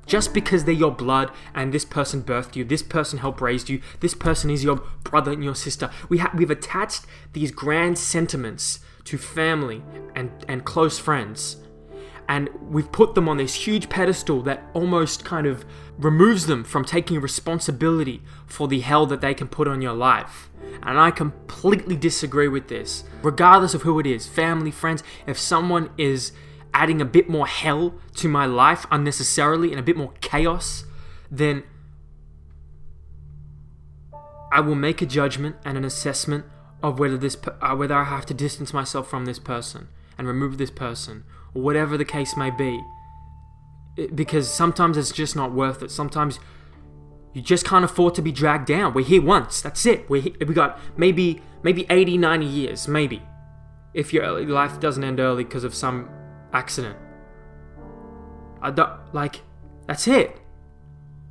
Just 0.07 0.33
because 0.33 0.64
they're 0.64 0.74
your 0.74 0.92
blood 0.92 1.31
and 1.55 1.72
this 1.72 1.85
person 1.85 2.22
birthed 2.22 2.57
you, 2.57 2.64
this 2.64 2.83
person 2.83 3.18
helped 3.18 3.40
raise 3.40 3.68
you, 3.68 3.83
this 4.01 4.14
person 4.14 4.48
is 4.48 4.64
your 4.64 4.77
brother 5.03 5.33
and 5.33 5.44
your 5.44 5.55
sister. 5.55 5.90
We 6.09 6.18
ha- 6.18 6.33
we've 6.35 6.51
attached 6.51 7.05
these 7.33 7.51
grand 7.51 7.98
sentiments 7.98 8.81
to 9.05 9.18
family 9.18 9.83
and, 10.14 10.31
and 10.46 10.64
close 10.64 10.98
friends 10.98 11.57
and 12.28 12.50
we've 12.60 12.92
put 12.92 13.14
them 13.14 13.28
on 13.28 13.38
this 13.38 13.54
huge 13.54 13.88
pedestal 13.88 14.42
that 14.42 14.62
almost 14.74 15.24
kind 15.24 15.46
of 15.46 15.64
removes 15.96 16.46
them 16.46 16.62
from 16.62 16.84
taking 16.84 17.20
responsibility 17.20 18.22
for 18.46 18.68
the 18.68 18.80
hell 18.80 19.06
that 19.06 19.22
they 19.22 19.32
can 19.32 19.48
put 19.48 19.66
on 19.66 19.80
your 19.80 19.94
life. 19.94 20.50
And 20.82 21.00
I 21.00 21.10
completely 21.10 21.96
disagree 21.96 22.48
with 22.48 22.68
this. 22.68 23.04
Regardless 23.22 23.72
of 23.72 23.82
who 23.82 23.98
it 23.98 24.06
is, 24.06 24.26
family, 24.28 24.70
friends, 24.70 25.02
if 25.26 25.38
someone 25.38 25.88
is 25.96 26.32
adding 26.74 27.00
a 27.00 27.06
bit 27.06 27.30
more 27.30 27.46
hell 27.46 27.94
to 28.16 28.28
my 28.28 28.44
life 28.44 28.84
unnecessarily 28.90 29.70
and 29.70 29.80
a 29.80 29.82
bit 29.82 29.96
more 29.96 30.12
chaos, 30.20 30.84
then 31.30 31.62
I 34.52 34.60
will 34.60 34.74
make 34.74 35.00
a 35.00 35.06
judgment 35.06 35.56
and 35.64 35.78
an 35.78 35.84
assessment 35.84 36.44
of 36.82 36.98
whether 36.98 37.16
this 37.16 37.36
uh, 37.60 37.74
whether 37.74 37.94
I 37.94 38.04
have 38.04 38.26
to 38.26 38.34
distance 38.34 38.72
myself 38.72 39.08
from 39.08 39.24
this 39.24 39.38
person 39.38 39.88
and 40.16 40.28
remove 40.28 40.58
this 40.58 40.70
person 40.70 41.24
or 41.54 41.62
whatever 41.62 41.96
the 41.96 42.04
case 42.04 42.37
may 42.37 42.50
be. 42.50 42.80
It, 43.96 44.14
because 44.14 44.52
sometimes 44.52 44.96
it's 44.96 45.12
just 45.12 45.34
not 45.34 45.52
worth 45.52 45.82
it. 45.82 45.90
Sometimes 45.90 46.38
you 47.32 47.42
just 47.42 47.64
can't 47.64 47.84
afford 47.84 48.14
to 48.16 48.22
be 48.22 48.32
dragged 48.32 48.66
down. 48.66 48.94
We're 48.94 49.04
here 49.04 49.22
once. 49.22 49.61
That's 49.61 49.84
it. 49.87 50.08
We 50.08 50.34
we 50.46 50.54
got 50.54 50.78
maybe 50.96 51.42
maybe 51.62 51.87
80, 51.90 52.18
90 52.18 52.46
years, 52.46 52.88
maybe. 52.88 53.22
If 53.94 54.12
your 54.12 54.40
life 54.46 54.78
doesn't 54.80 55.02
end 55.02 55.18
early 55.18 55.44
because 55.44 55.64
of 55.64 55.74
some 55.74 56.08
accident. 56.52 56.96
I 58.61 58.70
don't 58.70 58.92
like 59.12 59.42
that's 59.87 60.06
it. 60.06 60.37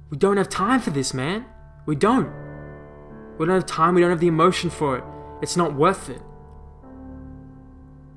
We 0.10 0.18
don't 0.18 0.38
have 0.38 0.50
time 0.50 0.80
for 0.80 0.90
this, 0.90 1.14
man. 1.14 1.46
We 1.86 1.96
don't. 1.96 2.32
We 3.38 3.46
don't 3.46 3.56
have 3.56 3.66
time, 3.66 3.96
we 3.96 4.02
don't 4.02 4.10
have 4.10 4.20
the 4.20 4.28
emotion 4.28 4.70
for 4.70 4.98
it. 4.98 5.04
It's 5.42 5.56
not 5.56 5.76
worth 5.76 6.10
it 6.10 6.22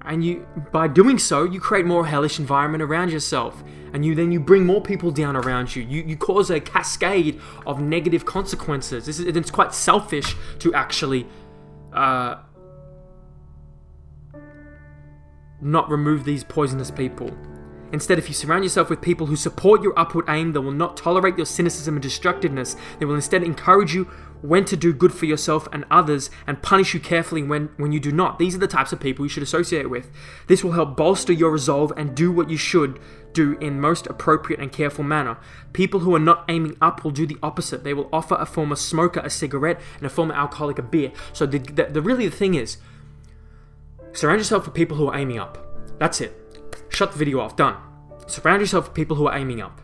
and 0.05 0.25
you 0.25 0.47
by 0.73 0.89
doing 0.89 1.19
so 1.19 1.45
you 1.45 1.61
create 1.61 1.85
more 1.85 2.07
hellish 2.07 2.39
environment 2.39 2.83
around 2.83 3.11
yourself. 3.11 3.63
And 3.93 4.05
you 4.05 4.15
then 4.15 4.31
you 4.31 4.39
bring 4.39 4.65
more 4.65 4.81
people 4.81 5.11
down 5.11 5.37
around 5.37 5.75
you. 5.75 5.83
You, 5.83 6.03
you 6.05 6.17
cause 6.17 6.49
a 6.51 6.61
cascade 6.61 7.41
of 7.67 7.81
negative 7.81 8.25
consequences. 8.25 9.07
This 9.07 9.19
is, 9.19 9.27
it's 9.37 9.51
quite 9.51 9.75
selfish 9.75 10.37
to 10.61 10.73
actually 10.75 11.27
uh, 11.93 12.37
not 15.61 15.91
remove 15.91 16.25
these 16.25 16.45
poisonous 16.45 16.91
people. 16.91 17.37
Instead, 17.93 18.19
if 18.19 18.29
you 18.29 18.35
surround 18.35 18.63
yourself 18.63 18.89
with 18.89 19.01
people 19.01 19.27
who 19.27 19.35
support 19.35 19.83
your 19.83 19.99
upward 19.99 20.25
aim, 20.29 20.53
they 20.53 20.61
will 20.61 20.71
not 20.71 20.97
tolerate 20.97 21.37
your 21.37 21.47
cynicism 21.47 21.97
and 21.97 22.03
destructiveness. 22.03 22.77
They 23.01 23.05
will 23.05 23.17
instead 23.17 23.43
encourage 23.43 23.93
you 23.93 24.09
when 24.43 24.65
to 24.65 24.77
do 24.77 24.93
good 24.93 25.13
for 25.13 25.27
yourself 25.27 25.69
and 25.73 25.85
others 25.91 26.31
and 26.47 26.63
punish 26.63 26.95
you 26.95 27.01
carefully 27.01 27.43
when, 27.43 27.71
when 27.77 27.93
you 27.93 28.01
do 28.01 28.13
not. 28.13 28.39
These 28.39 28.55
are 28.55 28.59
the 28.59 28.67
types 28.67 28.93
of 28.93 29.01
people 29.01 29.25
you 29.25 29.29
should 29.29 29.43
associate 29.43 29.91
with. 29.91 30.11
This 30.47 30.65
will 30.65 30.73
help 30.73 30.97
bolster 30.97 31.33
your 31.33 31.51
resolve 31.51 31.93
and 31.97 32.15
do 32.15 32.33
what 32.33 32.51
you 32.51 32.57
should 32.57 32.99
do 33.33 33.57
in 33.61 33.81
most 33.81 34.07
appropriate 34.07 34.61
and 34.61 34.73
careful 34.73 35.05
manner. 35.05 35.39
People 35.73 36.01
who 36.01 36.15
are 36.15 36.21
not 36.21 36.45
aiming 36.49 36.77
up 36.81 37.05
will 37.05 37.11
do 37.11 37.27
the 37.27 37.39
opposite. 37.43 37.85
They 37.85 37.95
will 37.95 38.09
offer 38.13 38.37
a 38.39 38.47
former 38.47 38.77
smoker 38.77 39.21
a 39.21 39.31
cigarette 39.31 39.81
and 39.99 40.07
a 40.07 40.11
former 40.11 40.35
alcoholic 40.35 40.79
a 40.79 40.83
beer. 40.83 41.13
So 41.33 41.47
the, 41.47 41.59
the, 41.59 41.85
the 41.85 42.03
really 42.03 42.27
the 42.27 42.37
thing 42.37 42.55
is, 42.55 42.79
surround 44.13 44.41
yourself 44.41 44.65
with 44.65 44.75
people 44.75 44.97
who 44.97 45.09
are 45.09 45.17
aiming 45.17 45.39
up. 45.39 45.59
That's 45.99 46.21
it. 46.21 46.37
Shut 46.89 47.13
the 47.13 47.19
video 47.19 47.41
off. 47.41 47.57
Done. 47.57 47.77
Surround 48.27 48.61
yourself 48.61 48.87
with 48.87 48.95
people 48.95 49.17
who 49.17 49.27
are 49.27 49.37
aiming 49.37 49.61
up. 49.61 49.81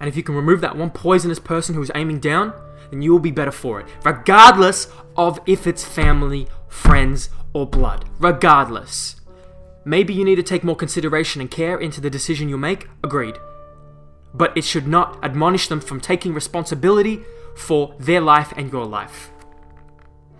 And 0.00 0.08
if 0.08 0.16
you 0.16 0.22
can 0.22 0.34
remove 0.34 0.60
that 0.62 0.76
one 0.76 0.90
poisonous 0.90 1.38
person 1.38 1.74
who 1.74 1.82
is 1.82 1.92
aiming 1.94 2.20
down, 2.20 2.54
then 2.90 3.02
you 3.02 3.12
will 3.12 3.20
be 3.20 3.30
better 3.30 3.52
for 3.52 3.78
it. 3.80 3.86
Regardless 4.02 4.88
of 5.16 5.38
if 5.46 5.66
it's 5.66 5.84
family, 5.84 6.48
friends, 6.68 7.28
or 7.52 7.66
blood. 7.66 8.06
Regardless. 8.18 9.16
Maybe 9.84 10.12
you 10.14 10.24
need 10.24 10.36
to 10.36 10.42
take 10.42 10.64
more 10.64 10.76
consideration 10.76 11.40
and 11.40 11.50
care 11.50 11.78
into 11.78 12.00
the 12.00 12.10
decision 12.10 12.48
you 12.48 12.56
make. 12.58 12.88
Agreed. 13.04 13.36
but 14.32 14.56
it 14.56 14.64
should 14.64 14.86
not 14.86 15.18
admonish 15.24 15.68
them 15.68 15.80
from 15.80 16.00
taking 16.00 16.32
responsibility 16.32 17.20
for 17.56 17.94
their 17.98 18.20
life 18.20 18.52
and 18.56 18.70
your 18.72 18.86
life. 18.86 19.30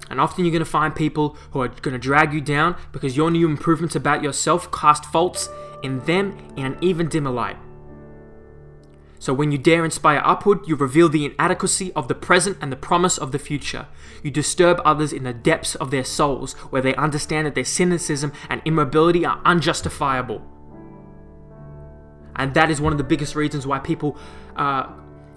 And 0.09 0.21
often 0.21 0.45
you're 0.45 0.53
going 0.53 0.65
to 0.65 0.71
find 0.71 0.95
people 0.95 1.37
who 1.53 1.61
are 1.61 1.69
going 1.69 1.93
to 1.93 1.99
drag 1.99 2.33
you 2.33 2.41
down 2.41 2.77
because 2.93 3.17
your 3.17 3.31
new 3.31 3.49
improvements 3.49 3.95
about 3.97 4.23
yourself 4.23 4.71
cast 4.73 5.05
faults 5.05 5.49
in 5.83 6.01
them 6.01 6.39
in 6.57 6.67
an 6.67 6.77
even 6.81 7.09
dimmer 7.09 7.31
light. 7.31 7.57
So 9.21 9.35
when 9.35 9.53
you 9.53 9.59
dare 9.59 9.85
inspire 9.85 10.23
upward, 10.25 10.67
you 10.67 10.77
reveal 10.77 11.11
the 11.11 11.27
inadequacy 11.27 11.93
of 11.93 12.09
the 12.09 12.15
present 12.15 12.57
and 12.63 12.73
the 12.73 12.77
promise 12.77 13.19
of 13.19 13.33
the 13.33 13.39
future. 13.39 13.87
You 14.23 14.31
disturb 14.31 14.81
others 14.83 15.13
in 15.13 15.25
the 15.25 15.35
depths 15.35 15.75
of 15.75 15.91
their 15.91 16.05
souls, 16.05 16.55
where 16.71 16.81
they 16.81 16.95
understand 16.95 17.47
that 17.47 17.55
their 17.55 17.67
cynicism 17.67 18.33
and 18.49 18.63
immobility 18.65 19.27
are 19.27 19.39
unjustifiable. 19.45 20.41
And 22.35 22.55
that 22.55 22.71
is 22.71 22.81
one 22.81 22.93
of 22.93 22.99
the 22.99 23.05
biggest 23.05 23.37
reasons 23.37 23.67
why 23.67 23.79
people 23.79 24.17
uh, 24.57 24.87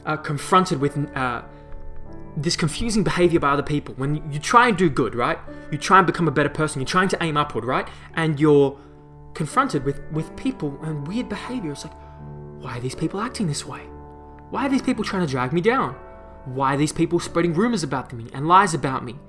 are 0.06 0.17
confronted 0.17 0.80
with 0.80 0.98
uh, 1.13 1.41
this 2.38 2.56
confusing 2.56 3.04
behavior 3.04 3.41
by 3.41 3.50
other 3.50 3.63
people. 3.63 3.96
When 3.96 4.32
you 4.32 4.39
try 4.39 4.69
and 4.69 4.78
do 4.78 4.89
good, 4.89 5.13
right? 5.13 5.38
You 5.72 5.78
try 5.78 5.98
and 5.98 6.08
become 6.08 6.30
a 6.30 6.32
better 6.32 6.48
person. 6.48 6.80
You're 6.80 6.88
trying 6.88 7.10
to 7.10 7.22
aim 7.22 7.36
upward, 7.36 7.65
right? 7.65 7.89
And 8.13 8.39
you're 8.39 8.80
confronted 9.34 9.84
with, 9.84 10.00
with 10.13 10.34
people 10.38 10.80
and 10.84 11.06
weird 11.06 11.28
behavior. 11.28 11.74
It's 11.74 11.84
like, 11.84 11.93
why 12.63 12.78
are 12.78 12.80
these 12.80 12.95
people 12.95 13.19
acting 13.19 13.47
this 13.47 13.65
way? 13.65 13.82
Why 14.49 14.65
are 14.65 14.69
these 14.69 14.82
people 14.82 15.04
trying 15.04 15.26
to 15.26 15.32
drag 15.32 15.52
me 15.52 15.60
down? 15.60 15.95
Why 16.45 16.76
are 16.76 16.78
these 16.78 16.93
people 16.93 17.19
spreading 17.19 17.54
rumors 17.54 17.84
about 17.84 18.13
me 18.13 18.28
and 18.34 18.47
lies 18.47 18.73
about 18.73 19.04
me? 19.04 19.19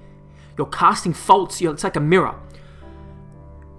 You're 0.57 0.68
casting 0.68 1.12
faults. 1.12 1.61
You're, 1.61 1.75
it's 1.75 1.83
like 1.83 1.97
a 1.97 2.01
mirror. 2.01 2.38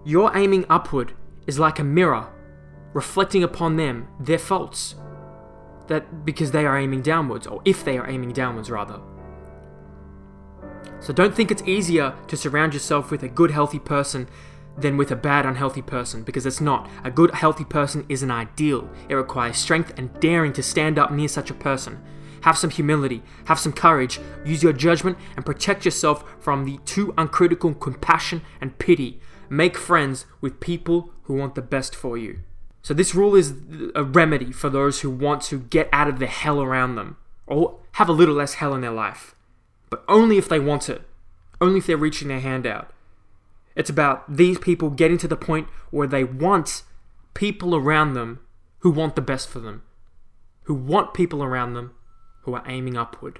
Your 0.03 0.35
aiming 0.35 0.65
upward 0.69 1.13
is 1.47 1.57
like 1.57 1.79
a 1.79 1.85
mirror, 1.85 2.27
reflecting 2.93 3.43
upon 3.43 3.77
them 3.77 4.09
their 4.19 4.37
faults. 4.37 4.95
That 5.87 6.25
because 6.25 6.51
they 6.51 6.65
are 6.65 6.77
aiming 6.77 7.03
downwards, 7.03 7.47
or 7.47 7.61
if 7.63 7.85
they 7.85 7.97
are 7.97 8.09
aiming 8.09 8.33
downwards, 8.33 8.69
rather. 8.69 8.99
So 10.99 11.13
don't 11.13 11.33
think 11.33 11.49
it's 11.49 11.63
easier 11.63 12.13
to 12.27 12.35
surround 12.35 12.73
yourself 12.73 13.09
with 13.09 13.23
a 13.23 13.29
good, 13.29 13.51
healthy 13.51 13.79
person 13.79 14.27
than 14.77 14.97
with 14.97 15.11
a 15.11 15.15
bad, 15.15 15.45
unhealthy 15.45 15.81
person, 15.81 16.23
because 16.23 16.45
it's 16.45 16.61
not. 16.61 16.89
A 17.03 17.11
good, 17.11 17.33
healthy 17.33 17.63
person 17.63 18.05
is 18.09 18.23
an 18.23 18.31
ideal. 18.31 18.89
It 19.09 19.15
requires 19.15 19.57
strength 19.57 19.93
and 19.97 20.17
daring 20.19 20.53
to 20.53 20.63
stand 20.63 20.99
up 20.99 21.11
near 21.11 21.27
such 21.27 21.49
a 21.49 21.55
person. 21.55 22.01
Have 22.41 22.57
some 22.57 22.69
humility, 22.69 23.23
have 23.45 23.59
some 23.59 23.73
courage, 23.73 24.19
use 24.45 24.61
your 24.61 24.73
judgment, 24.73 25.17
and 25.35 25.45
protect 25.45 25.85
yourself 25.85 26.23
from 26.39 26.65
the 26.65 26.77
too 26.85 27.13
uncritical 27.17 27.73
compassion 27.73 28.41
and 28.61 28.77
pity. 28.77 29.19
Make 29.49 29.77
friends 29.77 30.25
with 30.41 30.59
people 30.59 31.11
who 31.23 31.35
want 31.35 31.55
the 31.55 31.61
best 31.61 31.95
for 31.95 32.17
you. 32.17 32.39
So, 32.81 32.93
this 32.93 33.15
rule 33.15 33.35
is 33.35 33.55
a 33.95 34.03
remedy 34.03 34.51
for 34.51 34.69
those 34.69 35.01
who 35.01 35.09
want 35.09 35.41
to 35.43 35.59
get 35.59 35.89
out 35.91 36.07
of 36.07 36.19
the 36.19 36.27
hell 36.27 36.61
around 36.61 36.95
them, 36.95 37.17
or 37.47 37.79
have 37.93 38.09
a 38.09 38.13
little 38.13 38.35
less 38.35 38.55
hell 38.55 38.75
in 38.75 38.81
their 38.81 38.91
life. 38.91 39.33
But 39.89 40.03
only 40.07 40.37
if 40.37 40.47
they 40.47 40.59
want 40.59 40.87
it, 40.87 41.01
only 41.59 41.79
if 41.79 41.87
they're 41.87 41.97
reaching 41.97 42.27
their 42.27 42.41
hand 42.41 42.67
out. 42.67 42.91
It's 43.75 43.89
about 43.89 44.23
these 44.33 44.57
people 44.57 44.89
getting 44.89 45.17
to 45.19 45.27
the 45.27 45.35
point 45.35 45.67
where 45.91 46.07
they 46.07 46.23
want 46.23 46.83
people 47.33 47.75
around 47.75 48.13
them 48.13 48.39
who 48.79 48.91
want 48.91 49.15
the 49.15 49.21
best 49.21 49.49
for 49.49 49.59
them, 49.59 49.83
who 50.63 50.73
want 50.73 51.13
people 51.13 51.43
around 51.43 51.73
them 51.73 51.93
who 52.43 52.53
are 52.53 52.63
aiming 52.67 52.95
upward. 52.95 53.39